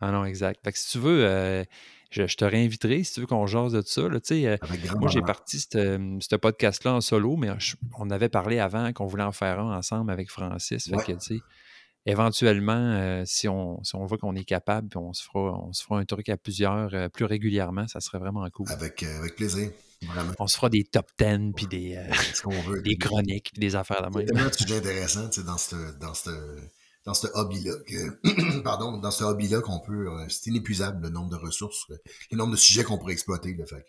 [0.03, 0.61] Ah non, exact.
[0.65, 1.65] Fait que si tu veux, euh,
[2.11, 4.03] je, te réinviterai si tu veux qu'on jase de tout ça.
[4.03, 4.57] Là, euh,
[4.99, 7.51] moi, j'ai parti ce podcast-là en solo, mais
[7.99, 10.89] on avait parlé avant qu'on voulait en faire un ensemble avec Francis.
[10.89, 11.19] Fait que,
[12.11, 15.73] éventuellement, euh, si, on, si on voit qu'on est capable, puis on se fera, on
[15.73, 18.67] se fera un truc à plusieurs euh, plus régulièrement, ça serait vraiment cool.
[18.71, 19.71] Avec, euh, avec plaisir.
[20.03, 20.33] Vraiment.
[20.39, 22.03] On se fera des top 10, puis des,
[22.85, 24.27] des chroniques, puis des affaires de même.
[24.27, 26.13] C'est un sujet intéressant dans ce dans
[27.05, 27.73] dans ce hobby-là.
[28.65, 30.07] pardon, dans ce hobby-là qu'on peut.
[30.29, 31.87] c'est inépuisable le nombre de ressources,
[32.31, 33.55] le nombre de sujets qu'on pourrait exploiter.
[33.55, 33.85] Là, fait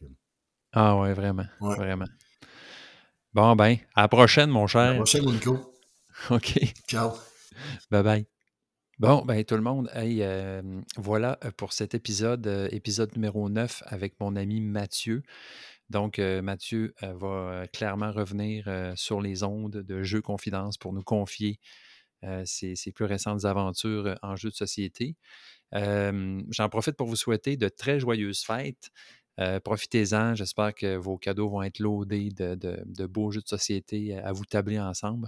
[0.73, 1.45] Ah ouais, vraiment.
[1.61, 2.07] Vraiment.
[3.33, 4.81] Bon ben, à la prochaine, mon cher.
[4.81, 5.73] À la prochaine, Nico.
[6.29, 6.59] OK.
[6.89, 7.13] Ciao.
[7.91, 8.25] Bye bye.
[8.99, 9.89] Bon, ben tout le monde,
[10.95, 15.23] voilà pour cet épisode, épisode numéro 9 avec mon ami Mathieu.
[15.89, 21.59] Donc, Mathieu va clairement revenir sur les ondes de Jeux Confidence pour nous confier
[22.45, 25.15] ses, plus récentes aventures en jeux de société.
[25.73, 28.91] J'en profite pour vous souhaiter de très joyeuses fêtes.
[29.63, 30.35] Profitez-en.
[30.35, 34.79] J'espère que vos cadeaux vont être loadés de beaux jeux de société à vous tabler
[34.79, 35.27] ensemble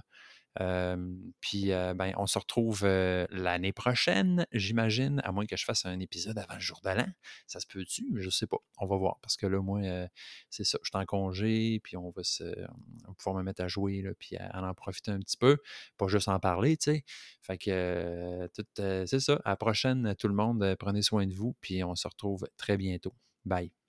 [1.39, 6.37] puis, ben, on se retrouve l'année prochaine, j'imagine, à moins que je fasse un épisode
[6.37, 7.07] avant le jour de l'an.
[7.47, 8.05] Ça se peut-tu?
[8.17, 8.57] Je sais pas.
[8.77, 9.19] On va voir.
[9.21, 9.81] Parce que là, moi,
[10.49, 10.77] c'est ça.
[10.83, 12.43] Je suis en congé, puis on va, se,
[13.17, 15.57] pouvoir me mettre à jouer, là, puis à, en profiter un petit peu.
[15.97, 17.03] Pas juste en parler, tu sais.
[17.41, 18.49] Fait que,
[19.05, 19.41] c'est ça.
[19.45, 22.77] À la prochaine, tout le monde, prenez soin de vous, puis on se retrouve très
[22.77, 23.13] bientôt.
[23.45, 23.82] Bye.